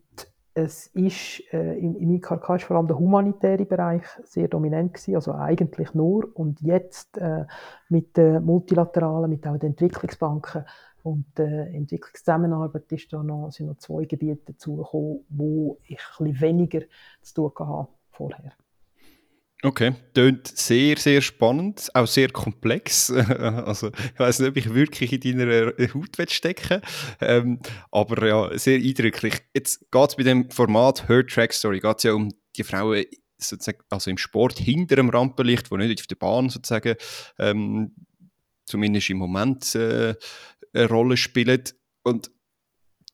[0.56, 5.16] es ist, äh, im, im IKK ist vor allem der humanitäre Bereich sehr dominant gewesen,
[5.16, 6.30] also eigentlich nur.
[6.36, 7.46] Und jetzt äh,
[7.90, 10.66] mit den multilateralen, mit auch den Entwicklungsbanken
[11.04, 16.82] und äh, Entwicklungszusammenarbeit ist da noch, sind noch zwei Gebiete dazugekommen, wo ich bisschen weniger
[17.22, 18.54] zu tun hatte vorher.
[19.66, 23.10] Okay, klingt sehr, sehr spannend, auch sehr komplex.
[23.12, 26.82] also, ich weiß nicht, ob ich wirklich in deiner Haut stecken
[27.22, 29.36] ähm, aber ja, sehr eindrücklich.
[29.54, 33.06] Jetzt geht es bei dem Format Her Track Story geht's ja um die Frauen
[33.38, 36.96] sozusagen, also im Sport hinter dem Rampenlicht, wo nicht auf der Bahn sozusagen,
[37.40, 37.96] ähm,
[38.66, 40.16] zumindest im Moment äh,
[40.74, 41.64] eine Rolle spielen.
[42.04, 42.32] Und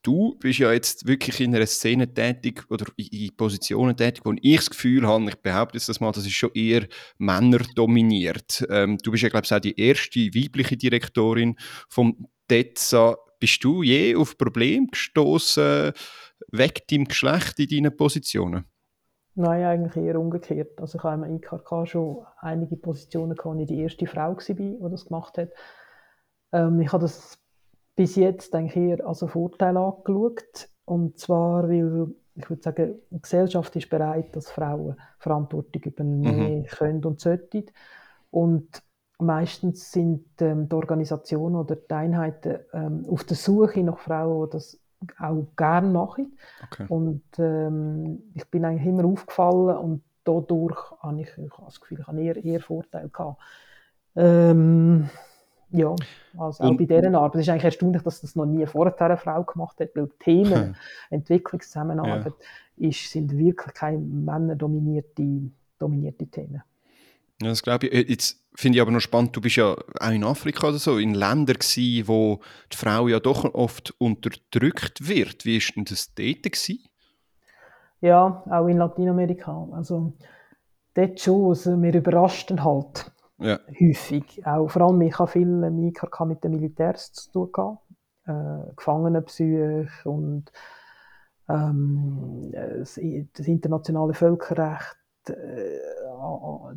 [0.02, 4.56] du bist ja jetzt wirklich in einer Szene tätig oder in Positionen tätig, wo ich
[4.56, 6.86] das Gefühl habe, ich behaupte jetzt das mal, das ist schon eher
[7.18, 8.66] männerdominiert.
[8.70, 11.56] Ähm, du bist ja, glaube ich, auch die erste weibliche Direktorin
[11.88, 13.16] vom DEZA.
[13.38, 15.92] Bist du je auf Probleme gestoßen
[16.52, 18.64] weg deinem Geschlecht in deinen Positionen?
[19.34, 20.80] Nein, eigentlich eher umgekehrt.
[20.80, 24.54] Also ich habe im IKK schon einige Positionen gehabt, wo ich die erste Frau war,
[24.54, 25.50] die das gemacht hat.
[26.52, 27.39] Ähm, ich habe das
[27.96, 30.68] bis jetzt eigentlich eher als einen Vorteil angeschaut.
[30.84, 36.66] Und zwar, weil ich würde sagen, die Gesellschaft ist bereit, dass Frauen Verantwortung übernehmen mhm.
[36.66, 37.66] können und sollten.
[38.30, 38.82] Und
[39.18, 44.52] meistens sind ähm, die Organisationen oder die Einheiten ähm, auf der Suche nach Frauen, die
[44.52, 44.78] das
[45.18, 46.36] auch gerne machen.
[46.64, 46.86] Okay.
[46.88, 52.00] Und ähm, ich bin eigentlich immer aufgefallen und dadurch habe ich, ich habe das Gefühl,
[52.00, 53.40] ich habe eher, eher Vorteile gehabt.
[54.16, 55.08] Ähm,
[55.72, 55.94] ja,
[56.38, 57.34] also auch bei dieser Arbeit.
[57.36, 60.76] Es ist eigentlich erstaunlich, dass das noch nie vorher eine Frau gemacht hat, weil Themen,
[61.10, 62.34] Entwicklungszusammenarbeit,
[62.76, 62.88] ja.
[62.88, 66.62] ist, sind wirklich keine männerdominierte dominierte Themen.
[67.42, 67.94] Ja, das glaube ich.
[67.94, 70.98] Äh, jetzt finde ich aber noch spannend, du bist ja auch in Afrika oder so,
[70.98, 72.40] in Ländern gewesen, wo
[72.72, 75.44] die Frau ja doch oft unterdrückt wird.
[75.44, 76.42] Wie war denn das dort?
[76.42, 76.84] Gewesen?
[78.02, 79.68] Ja, auch in Lateinamerika.
[79.72, 80.12] Also
[80.94, 83.10] dort schon, also, wir überraschten halt
[83.40, 83.58] ja.
[83.68, 84.44] häufig.
[84.46, 87.78] Auch, vor allem, ich habe viel im IKK mit den Militärs zu tun gehabt.
[88.26, 90.52] Äh, Gefangenenpsyche und
[91.48, 93.00] ähm, das,
[93.32, 94.96] das, internationale Völkerrecht,
[95.28, 95.78] äh,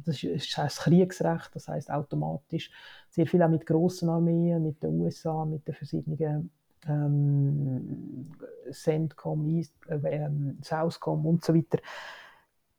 [0.05, 2.71] das ist das Kriegsrecht, das heißt automatisch
[3.09, 6.49] sehr viel auch mit grossen Armeen, mit den USA, mit den verschiedenen
[6.87, 8.31] ähm,
[8.71, 10.29] CENTCOM, East, äh,
[10.61, 11.79] Southcom und so weiter.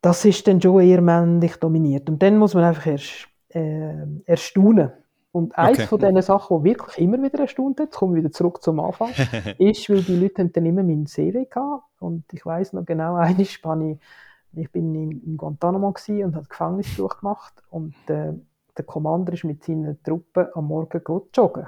[0.01, 2.09] Das ist dann schon eher männlich dominiert.
[2.11, 4.92] Und dann muss man einfach erst äh, erstaunen.
[5.32, 5.86] Und eines okay.
[5.88, 8.78] von diesen Sachen, die wirklich immer wieder erstaunt hat, jetzt kommen wir wieder zurück zum
[8.78, 9.11] Anfang,
[9.59, 11.82] ist, weil die Leute dann immer meine Serie hatten.
[11.98, 13.61] Und ich weiß noch genau, einmal bin ich,
[14.57, 18.32] ich bin in, in Guantanamo und habe Gefängnisbesuch gemacht und äh,
[18.76, 21.02] der Commander ist mit seinen Truppen am Morgen
[21.32, 21.66] joggen.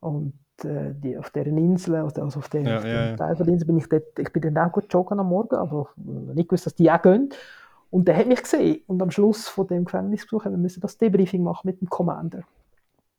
[0.00, 3.66] Und äh, die, auf dieser Insel, also auf dem ja, ja, Teil von der Insel,
[3.66, 6.74] bin ich dort, ich bin dann auch gut joggen am Morgen, aber nicht gewusst, dass
[6.74, 7.30] die auch gehen.
[7.94, 8.82] Und der hat mich gesehen.
[8.88, 12.42] Und am Schluss von dem Gefängnisbesuch haben wir das Debriefing machen mit dem Commander.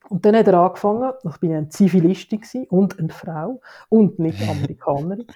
[0.10, 5.28] Und dann hat er angefangen, ich bin eine Zivilistin und eine Frau und nicht Amerikanerin.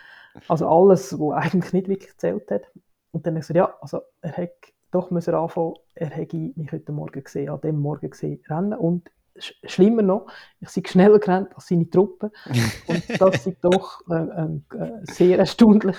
[0.49, 2.63] Also alles, was eigentlich nicht wirklich gezählt hat.
[3.11, 4.49] Und dann hat er gesagt, ja, also er hat
[4.91, 8.77] doch müssen anfangen, er hätte mich heute Morgen gesehen, an dem Morgen gesehen, rennen.
[8.77, 10.27] Und schlimmer noch,
[10.59, 12.31] ich bin schneller gerannt als seine Truppen.
[12.87, 15.95] Und das ist doch äh, äh, sehr erstaunlich.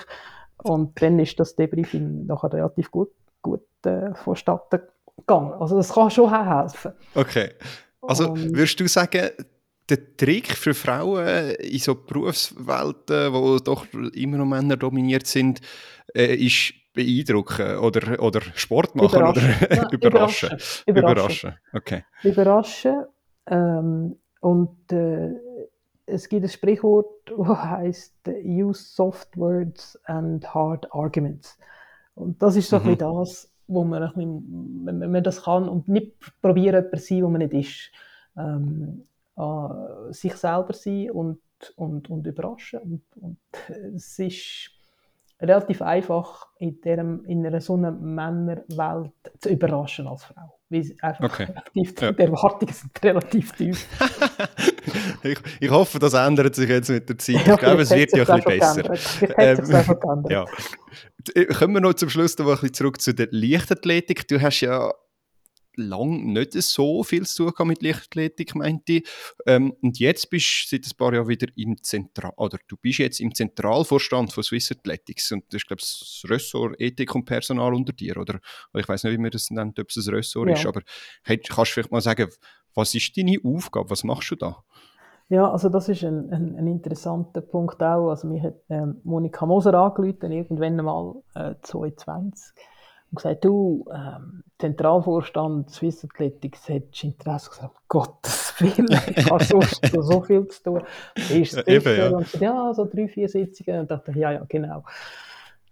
[0.61, 3.09] Und dann ist das Debriefing nachher relativ gut
[3.85, 4.81] äh, vonstatten
[5.17, 5.53] gegangen.
[5.53, 6.93] Also das kann schon helfen.
[7.15, 7.51] Okay.
[8.01, 9.29] Also Und, würdest du sagen,
[9.89, 15.59] der Trick für Frauen in so Berufswelten, wo doch immer noch Männer dominiert sind,
[16.15, 19.55] äh, ist beeindrucken oder, oder Sport machen überraschen.
[19.65, 20.49] oder ja, überraschen.
[20.85, 20.85] überraschen.
[20.85, 21.53] Überraschen.
[21.73, 22.03] Okay.
[22.23, 23.05] Überraschen.
[23.47, 25.29] Ähm, und äh,
[26.05, 27.07] es gibt ein Sprichwort,
[27.37, 31.57] das heißt Use soft words and hard arguments.
[32.15, 32.89] Und das ist so mhm.
[32.89, 36.97] ein bisschen das, wo man, ein bisschen, wenn man das kann und nicht probieren, zu
[36.97, 37.91] sein, wo man nicht ist.
[38.37, 39.03] Ähm,
[39.37, 41.39] äh, sich selber sein und,
[41.75, 42.79] und, und überraschen.
[42.79, 43.37] Und, und
[43.95, 44.71] es ist
[45.39, 50.60] relativ einfach, in, diesem, in einer so einer Männerwelt zu überraschen als Frau.
[50.71, 51.43] Weil einfach okay.
[51.43, 52.11] relativ, ja.
[52.13, 53.85] die Erwartungen sind relativ tief.
[55.23, 57.35] ich, ich hoffe, das ändert sich jetzt mit der Zeit.
[57.45, 58.87] Ich glaube, es wird ja ein bisschen
[59.35, 59.99] besser.
[59.99, 60.45] Ähm, ja.
[61.59, 64.27] Kommen wir noch zum Schluss noch ein bisschen zurück zu der Leichtathletik.
[64.29, 64.93] Du hast ja
[65.75, 69.09] lang nicht so viel zu tun mit Leichtathletik, meinte ich.
[69.45, 72.99] Ähm, und jetzt bist du seit ein paar Jahren wieder im Zentral, oder du bist
[72.99, 77.25] jetzt im Zentralvorstand von Swiss Athletics und das ist, glaube ich, das Ressort Ethik und
[77.25, 78.39] Personal unter dir, oder?
[78.73, 80.55] Ich weiß nicht, wie man das nennt, ob es ein Ressort ja.
[80.55, 80.81] ist, aber
[81.23, 82.29] hey, kannst du vielleicht mal sagen,
[82.73, 84.63] was ist deine Aufgabe, was machst du da?
[85.29, 88.09] Ja, also das ist ein, ein, ein interessanter Punkt auch.
[88.09, 92.53] Also mir hat ähm, Monika Moser angerufen, irgendwann einmal äh, 2020
[93.11, 99.85] und gesagt, du, ähm, Zentralvorstand Swiss Athletics, hättest Interesse gesagt, Gottes Willen, ich habe sonst
[99.91, 100.81] so, viel zu tun.
[101.15, 102.09] Ist Ja, eben, ja.
[102.09, 103.81] Und gesagt, ja, so drei, vier Sitzungen.
[103.81, 104.83] Und dachte ich, ja, ja, genau.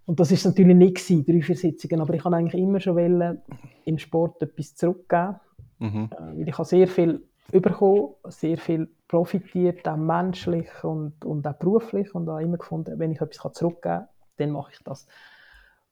[0.05, 2.95] Und das ist natürlich nicht gewesen, drei, vier Sitzungen, aber ich kann eigentlich immer schon
[2.95, 3.41] wollen,
[3.85, 5.39] im Sport etwas zurückgeben.
[5.77, 6.09] Mhm.
[6.11, 11.53] Äh, weil ich habe sehr viel bekommen, sehr viel profitiert, auch menschlich und, und auch
[11.53, 15.07] beruflich und habe immer gefunden, wenn ich etwas zurückgeben kann, dann mache ich das.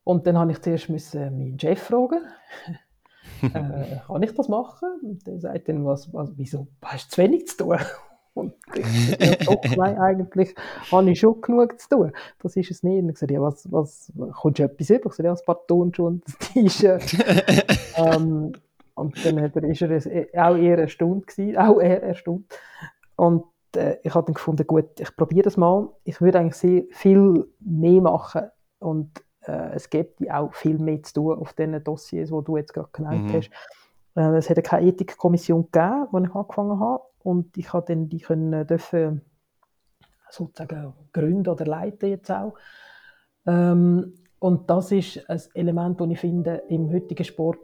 [0.08, 2.22] Und dann habe ich zuerst müssen meinen Chef fragen,
[3.42, 4.88] äh, kann ich das machen?
[5.04, 7.78] Und der sagt dann, was, was, wieso, hast du zu wenig zu tun?
[8.34, 10.56] Und ich ja, doch, nein, eigentlich
[10.90, 12.12] habe ich schon genug zu tun.
[12.42, 13.04] Das ist es nicht.
[13.04, 14.98] Und ich gesagt, ja, was, was, kommst du etwas über?
[14.98, 17.18] Ich gesagt, ja, ein paar Turnschuhe und ein T-Shirt.
[17.98, 18.54] ähm,
[18.96, 22.46] und dann hat er, ist er auch eher erstaunt gewesen, auch er erstaunt.
[23.18, 23.44] Und
[23.76, 25.90] äh, ich habe dann gefunden, gut, ich probiere das mal.
[26.06, 28.44] Ich würde eigentlich sehr viel mehr machen
[28.80, 29.12] und
[29.48, 32.90] äh, es gibt auch viel mehr zu tun auf diesen Dossiers, die du jetzt gerade
[32.92, 33.34] genannt Mhm.
[33.34, 33.50] hast.
[34.16, 38.20] Äh, es hat keine Ethikkommission gegeben, als ich angefangen habe und ich habe dann die
[38.20, 39.22] können, dürfen
[40.30, 42.54] sozusagen gründen oder leiten jetzt auch.
[43.46, 47.60] Ähm, und das ist ein Element, das ich finde, im heutigen Sport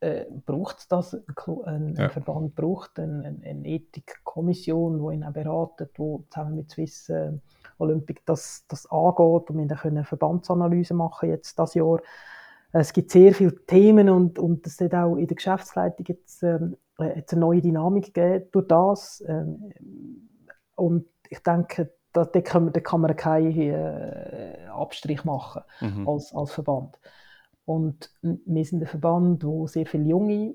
[0.00, 1.16] äh, braucht es das.
[1.64, 2.08] Ein, Ja.
[2.08, 7.32] Verband braucht eine, eine, eine Ethikkommission, die ihn auch beratet, die zusammen mit Swiss äh,
[7.78, 9.50] Olympic das, das angeht.
[9.50, 12.00] Und wir können eine Verbandsanalyse machen jetzt das Jahr.
[12.72, 16.76] Es gibt sehr viele Themen und, und es hat auch in der Geschäftsleitung jetzt, ähm,
[16.98, 19.24] äh, jetzt eine neue Dynamik gegeben durch das.
[19.26, 19.72] Ähm,
[20.74, 26.08] und ich denke, da, da, kann, man- da kann man keinen äh, Abstrich machen Mhm.
[26.08, 26.98] als, als Verband.
[27.64, 30.54] Und wir sind ein Verband, der sehr viele junge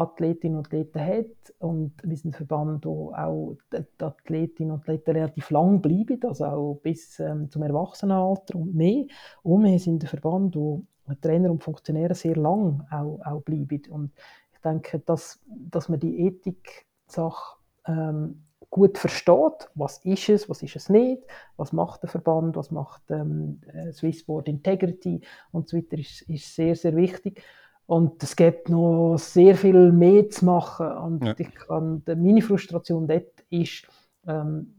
[0.00, 5.10] Athletinnen und Athleten hat und wir sind ein Verband, wo auch die Athletinnen und Athleten
[5.10, 9.04] relativ lang bleiben, also auch bis ähm, zum Erwachsenenalter und mehr.
[9.42, 10.84] Und wir sind ein Verband, wo
[11.20, 13.82] Trainer und Funktionäre sehr lang auch, auch bleiben.
[13.90, 14.12] Und
[14.52, 20.76] ich denke, dass, dass man die Ethik-Sache ähm, gut versteht, was ist es, was ist
[20.76, 21.22] es nicht,
[21.56, 25.20] was macht der Verband, was macht ähm, äh, Swiss Sport Integrity
[25.50, 27.42] und so weiter, ist, ist sehr, sehr wichtig.
[27.90, 30.92] Und es gibt noch sehr viel mehr zu machen.
[30.92, 31.34] Und Ja.
[31.36, 33.84] ich kann, meine Frustration dort ist,
[34.28, 34.76] ähm,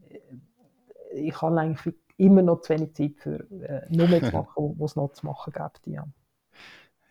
[1.12, 4.92] ich habe eigentlich immer noch zu wenig Zeit für äh, noch mehr zu machen, was
[4.92, 5.86] es noch zu machen gibt.
[5.88, 6.06] Ja.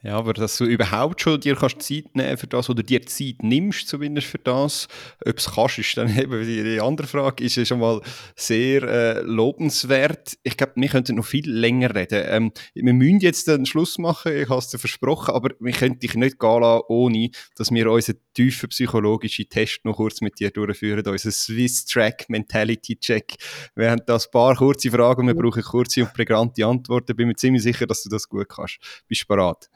[0.04, 3.44] Ja, aber dass du überhaupt schon dir kannst Zeit nehmen für das oder dir Zeit
[3.44, 4.88] nimmst, zumindest für das,
[5.24, 8.02] ob es kannst, ist dann eben die, andere Frage, ist ja schon mal
[8.36, 10.38] sehr äh, lobenswert.
[10.42, 12.24] Ich glaube, wir könnten noch viel länger reden.
[12.26, 16.00] Ähm, wir müssen jetzt einen Schluss machen, ich habe es dir versprochen, aber wir können
[16.00, 20.50] dich nicht gehen lassen, ohne dass wir unseren tiefen psychologischen Test noch kurz mit dir
[20.50, 23.36] durchführen, unseren Swiss Track Mentality Check.
[23.76, 27.16] Wir haben da ein paar kurze Fragen, wir brauchen kurze und prägnante Antworten.
[27.16, 28.80] Bin mir ziemlich sicher, dass du das gut kannst.
[29.08, 29.70] Bist du bereit?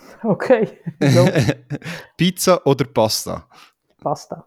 [0.22, 0.68] Okay,
[1.00, 1.28] so,
[2.16, 3.48] Pizza oder Pasta?
[4.00, 4.46] Pasta.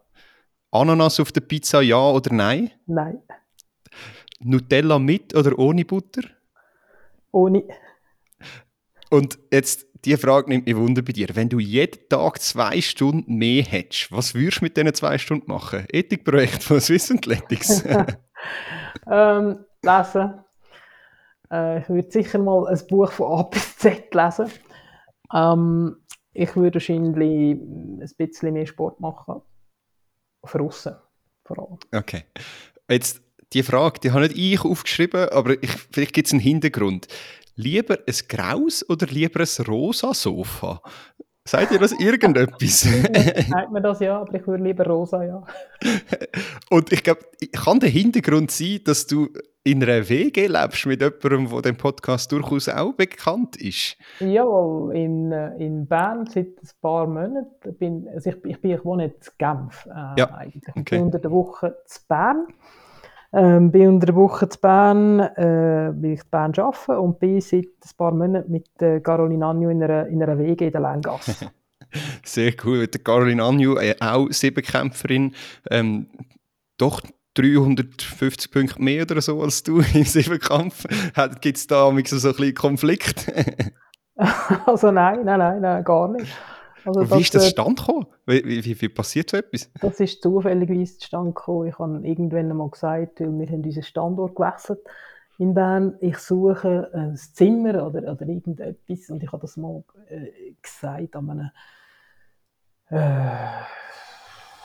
[0.70, 2.70] Ananas auf der Pizza, ja oder nein?
[2.86, 3.22] Nein,
[4.40, 6.22] Nutella mit oder ohne Butter?
[7.32, 7.64] ohne.
[9.10, 11.28] Und jetzt, die Frage nimmt mich Wunder bei dir.
[11.34, 15.50] Wenn du jeden Tag zwei Stunden mehr hättest, was würdest du mit diesen zwei Stunden
[15.50, 15.86] machen?
[15.90, 17.84] Ethikprojekt von Swiss Athletics.
[19.06, 20.34] Ähm, lesen.
[21.50, 24.50] Äh, ich würde sicher mal ein Buch von A bis Z lesen.
[25.32, 25.96] Ähm,
[26.32, 29.42] ich würde wahrscheinlich ein bisschen mehr Sport machen.
[30.44, 30.96] Von außen
[31.44, 31.78] vor allem.
[31.92, 32.24] okay.
[32.88, 33.22] Jetzt,
[33.52, 37.08] die Frage, die habe nicht ich aufgeschrieben, aber ich, vielleicht gibt es einen Hintergrund.
[37.54, 40.82] Lieber ein graues oder lieber ein rosa Sofa?
[41.44, 42.80] Sagt ihr das irgendetwas?
[43.48, 45.42] Sagt man das ja, aber ich würde lieber rosa, ja.
[46.70, 47.22] Und ich glaube,
[47.52, 49.28] kann der Hintergrund sein, dass du
[49.64, 53.96] in einer WG lebst mit jemandem, der dem Podcast durchaus auch bekannt ist?
[54.20, 57.76] Jawohl, in, äh, in Bern seit ein paar Monaten.
[57.76, 60.62] Bin, also ich, ich, bin, ich wohne in Genf äh, Ja, eigentlich.
[60.66, 60.96] Ich okay.
[60.96, 62.46] bin unter der Woche zu Bern.
[63.34, 67.40] Ähm, bin unter der Woche zu Bern, äh, will ich in Bern arbeiten und bin
[67.40, 70.80] seit ein paar Monaten mit äh, Caroline Agnew in einer, in einer WG in der
[70.82, 71.50] Längasse.
[72.24, 72.86] Sehr cool.
[72.86, 75.34] Die Caroline Agnew, äh, auch Siebenkämpferin,
[75.70, 76.08] ähm,
[76.76, 77.00] doch
[77.34, 80.84] 350 Punkte mehr oder so als du im Siebenkampf.
[81.40, 83.32] Gibt es da so ein bisschen Konflikt?
[84.66, 86.26] also nein, nein, nein, nein, gar nicht.
[86.84, 88.06] Also Wie ist das stand gekommen?
[88.26, 89.70] Wie, wie, wie, wie passiert so etwas?
[89.80, 91.68] Das ist zufälligerweise zustande gekommen.
[91.68, 94.80] Ich habe irgendwann einmal gesagt, weil wir haben unseren Standort gewechselt
[95.38, 95.96] in Bern.
[96.00, 99.10] Ich suche ein Zimmer oder, oder irgendetwas.
[99.10, 101.50] Und ich habe das mal äh, gesagt an einem,
[102.90, 103.64] äh,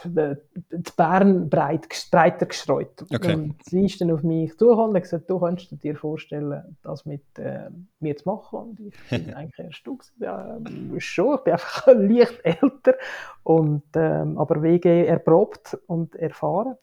[0.08, 3.06] die Bern breit, breiter gestreut.
[3.14, 3.36] Okay.
[3.36, 7.24] Und sie ist dann auf mich zugekommen und gesagt, du könntest dir vorstellen, das mit
[7.38, 8.60] äh, mir zu machen.
[8.60, 9.98] Und ich bin eigentlich erst du.
[10.20, 10.58] Ja,
[10.98, 12.96] schon, ich bin einfach leicht älter,
[13.44, 16.76] und, ähm, aber WG erprobt und erfahren.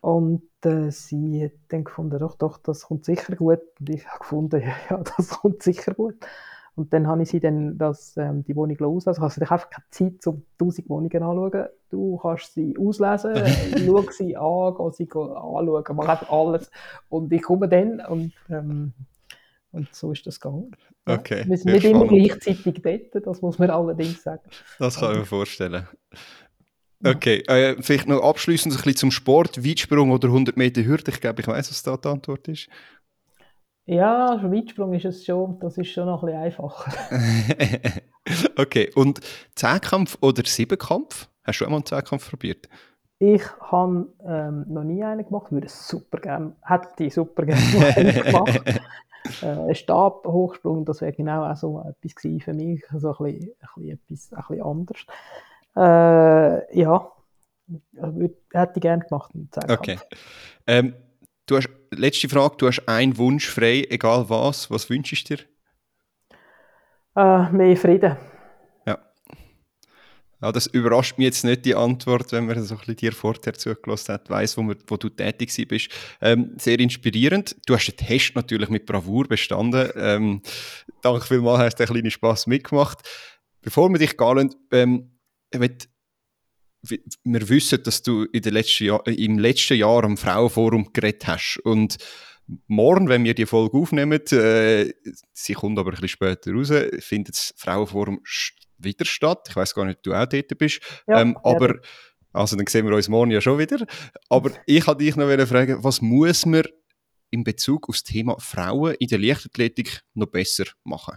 [0.00, 3.60] Und äh, sie hat dann gefunden, doch, doch, das kommt sicher gut.
[3.78, 6.16] Und ich habe gefunden, ja, das kommt sicher gut.
[6.74, 9.22] Und dann habe ich sie dann das, ähm, die Wohnung auslesen.
[9.22, 11.68] Also ich habe einfach keine Zeit, um 1000 Wohnungen anzuschauen.
[11.90, 13.34] Du kannst sie auslesen,
[13.86, 16.70] schau sie an, geh sie anschauen, mach einfach alles.
[17.10, 18.94] Und ich komme dann und, ähm,
[19.72, 20.70] und so ist das gegangen.
[21.06, 21.18] Ja.
[21.18, 21.44] Okay.
[21.46, 24.48] Wir sind nicht immer gleichzeitig dort, das muss man allerdings sagen.
[24.78, 25.86] Das kann ich mir vorstellen.
[27.04, 29.64] Okay, äh, vielleicht noch abschließend ein bisschen zum Sport.
[29.66, 31.10] Weitsprung oder 100 Meter Hürde.
[31.10, 32.68] Ich glaube, ich weiß, was da die Antwort ist.
[33.84, 36.92] Ja, für Weitsprung ist es schon, das ist schon noch ein bisschen einfacher.
[38.56, 39.20] okay, und
[39.56, 41.28] Zehnkampf oder Siebenkampf?
[41.42, 42.68] Hast du schon einmal einen Zehnkampf probiert?
[43.18, 48.12] Ich habe ähm, noch nie einen gemacht, würde es super gerne, hätte ich super gerne
[48.24, 48.62] gemacht.
[49.42, 53.52] äh, ein Stabhochsprung, das wäre genau auch so etwas gewesen für mich, so ein bisschen,
[53.60, 55.06] ein bisschen, etwas, ein bisschen anders.
[55.76, 57.12] Äh, ja,
[57.92, 59.32] würde, hätte ich gerne gemacht.
[59.68, 59.98] Okay.
[60.66, 60.94] Ähm,
[61.52, 64.70] du hast, letzte Frage, du hast einen Wunsch frei, egal was.
[64.70, 65.44] Was wünschst du dir?
[67.14, 68.16] Äh, mehr Frieden.
[68.86, 68.98] Ja.
[70.40, 70.52] ja.
[70.52, 74.14] Das überrascht mich jetzt nicht, die Antwort, wenn man so ein bisschen dir vorher zugelassen
[74.14, 75.90] hat, weiss, wo, wo du tätig bist.
[76.22, 77.56] Ähm, sehr inspirierend.
[77.66, 79.90] Du hast den Test natürlich mit Bravour bestanden.
[79.96, 80.42] Ähm,
[81.02, 82.98] danke vielmals, hast du einen kleinen Spass mitgemacht.
[83.60, 85.10] Bevor wir dich gehen ähm,
[86.82, 91.60] wir wissen, dass du letzten Jahr, im letzten Jahr am Frauenforum geredet hast.
[91.64, 91.98] Und
[92.66, 94.92] morgen, wenn wir die Folge aufnehmen, äh,
[95.32, 98.20] sie kommt aber ein bisschen später raus, findet das Frauenforum
[98.78, 99.46] wieder statt.
[99.48, 100.80] Ich weiß gar nicht, ob du auch dort bist.
[101.06, 101.76] Ja, ähm, aber,
[102.32, 103.86] also dann sehen wir uns morgen ja schon wieder.
[104.28, 106.64] Aber ich wollte dich noch fragen, was muss man
[107.30, 111.16] in Bezug auf das Thema Frauen in der Leichtathletik noch besser machen?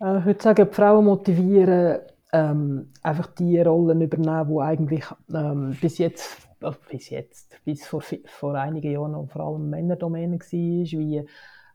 [0.00, 2.00] Äh, ich würde sagen, die Frauen motivieren,
[2.32, 8.02] ähm, einfach die Rollen übernehmen, die eigentlich ähm, bis jetzt, äh, bis jetzt, bis vor,
[8.26, 11.26] vor einigen Jahren noch vor allem Männerdomäne war, wie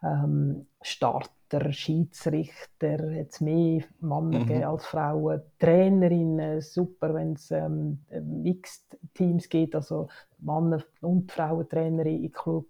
[0.04, 4.64] ähm, Starter, Schiedsrichter, jetzt mehr Männer mhm.
[4.64, 10.08] als Frauen, Trainerinnen, super, wenn es ähm, Mixed Teams gibt, also
[10.40, 12.68] Männer- und Frauentrainer im Club.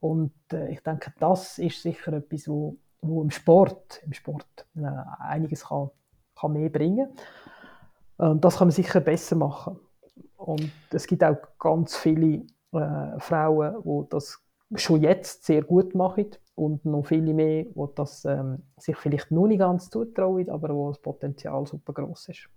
[0.00, 4.86] Und äh, ich denke, das ist sicher etwas, wo wo im Sport, im Sport äh,
[5.18, 5.90] einiges kann,
[6.42, 7.08] kann mehr bringen
[8.18, 8.40] kann.
[8.40, 9.78] das kann man sicher besser machen.
[10.36, 14.42] Und es gibt auch ganz viele äh, Frauen, die das
[14.74, 19.46] schon jetzt sehr gut machen und noch viele mehr, die das ähm, sich vielleicht noch
[19.46, 22.48] nicht ganz zutrauen, aber wo das Potenzial super groß ist.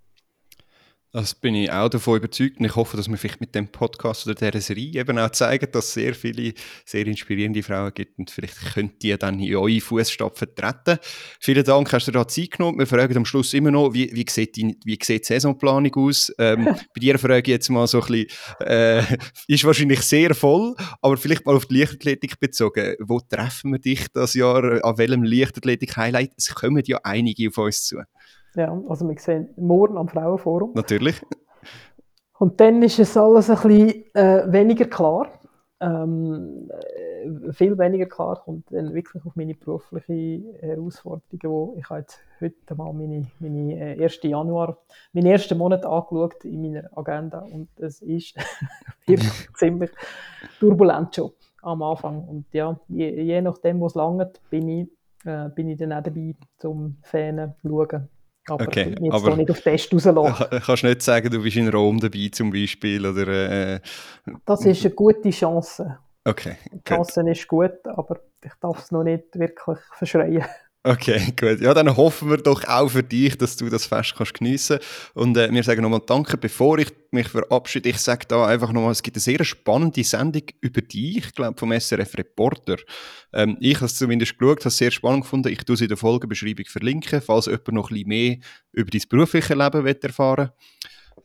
[1.16, 4.28] Das bin ich auch davon überzeugt und ich hoffe, dass wir vielleicht mit dem Podcast
[4.28, 6.53] oder dieser Serie eben auch zeigen, dass es sehr viele
[6.84, 10.99] sehr inspirierende Frauen gibt und vielleicht könnt ihr dann in eure Fußstapfen treten.
[11.39, 12.80] Vielen Dank, hast du da Zeit genommen.
[12.80, 16.34] Wir fragen am Schluss immer noch, wie, wie, sieht, die, wie sieht die Saisonplanung aus?
[16.38, 18.28] Ähm, bei dir frage ich jetzt mal so ein bisschen,
[18.68, 19.01] äh,
[19.47, 22.93] ist wahrscheinlich sehr voll, aber vielleicht mal auf die Leichtathletik bezogen.
[22.99, 24.84] Wo treffen wir dich das Jahr?
[24.84, 26.34] An welchem Leichtathletik-Highlight?
[26.36, 28.01] Es kommen ja einige auf uns zu.
[28.56, 30.72] Ja, also wir sehen morgen am Frauenforum.
[30.74, 31.22] Natürlich.
[32.38, 35.28] Und dann ist es alles ein bisschen äh, weniger klar.
[35.82, 41.99] Ähm, äh, viel weniger klar kommt dann wirklich auf meine berufliche Herausforderungen, wo ich habe
[41.99, 44.78] jetzt heute mal meine, meine äh, erste Januar,
[45.12, 48.36] meinen ersten Monat angeschaut in meiner Agenda und es ist
[49.06, 49.91] wirklich ziemlich
[50.60, 51.32] turbulent schon
[51.62, 52.24] am Anfang.
[52.24, 54.88] Und ja, je, je nachdem, wo es langt, bin ich,
[55.26, 58.10] äh, bin ich dann auch dabei zum Fähnen schauen
[58.48, 60.62] aber okay, jetzt aber nicht auf Test rauslassen.
[60.66, 63.06] Kannst nicht sagen, du bist in Rom dabei zum Beispiel?
[63.06, 63.80] Oder, äh,
[64.46, 65.98] das ist eine gute Chance.
[66.24, 66.58] Okay.
[66.72, 67.32] Die Chance gut.
[67.32, 70.43] ist gut, aber ich darf es noch nicht wirklich verschreien.
[70.88, 71.62] Okay, gut.
[71.62, 74.78] Ja, dann hoffen wir doch auch für dich, dass du das Fest kannst geniessen
[75.16, 77.90] Und äh, wir sagen nochmal Danke, bevor ich mich verabschiede.
[77.90, 81.58] Ich sage da einfach nochmal, es gibt eine sehr spannende Sendung über dich, ich glaube
[81.58, 82.76] vom SRF Reporter.
[83.34, 85.52] Ähm, ich habe es zumindest geschaut, habe es sehr spannend gefunden.
[85.52, 88.38] Ich tue sie in der Folgenbeschreibung verlinken, falls jemand noch ein bisschen mehr
[88.72, 90.52] über dein berufliche Leben will erfahren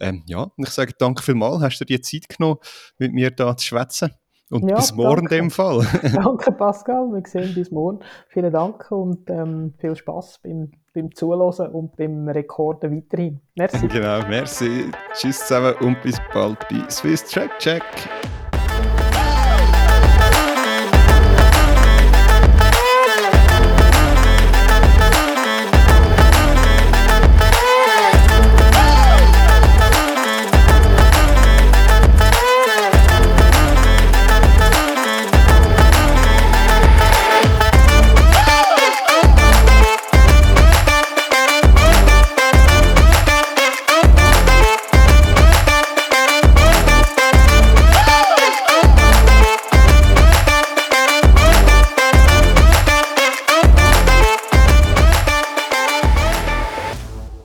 [0.01, 2.61] ähm, Ja, und ich sage danke vielmals, hast du dir die Zeit genommen,
[2.97, 4.11] mit mir da zu schwätzen.
[4.51, 5.87] Und ja, bis morgen in dem Fall.
[6.13, 8.01] danke Pascal, wir sehen bis morgen.
[8.29, 13.41] Vielen Dank und ähm, viel Spaß beim, beim Zuhören und beim Rekorden weiterhin.
[13.55, 13.87] Merci.
[13.87, 14.91] Genau, merci.
[15.15, 17.83] Tschüss zusammen und bis bald bei Swiss Track Check.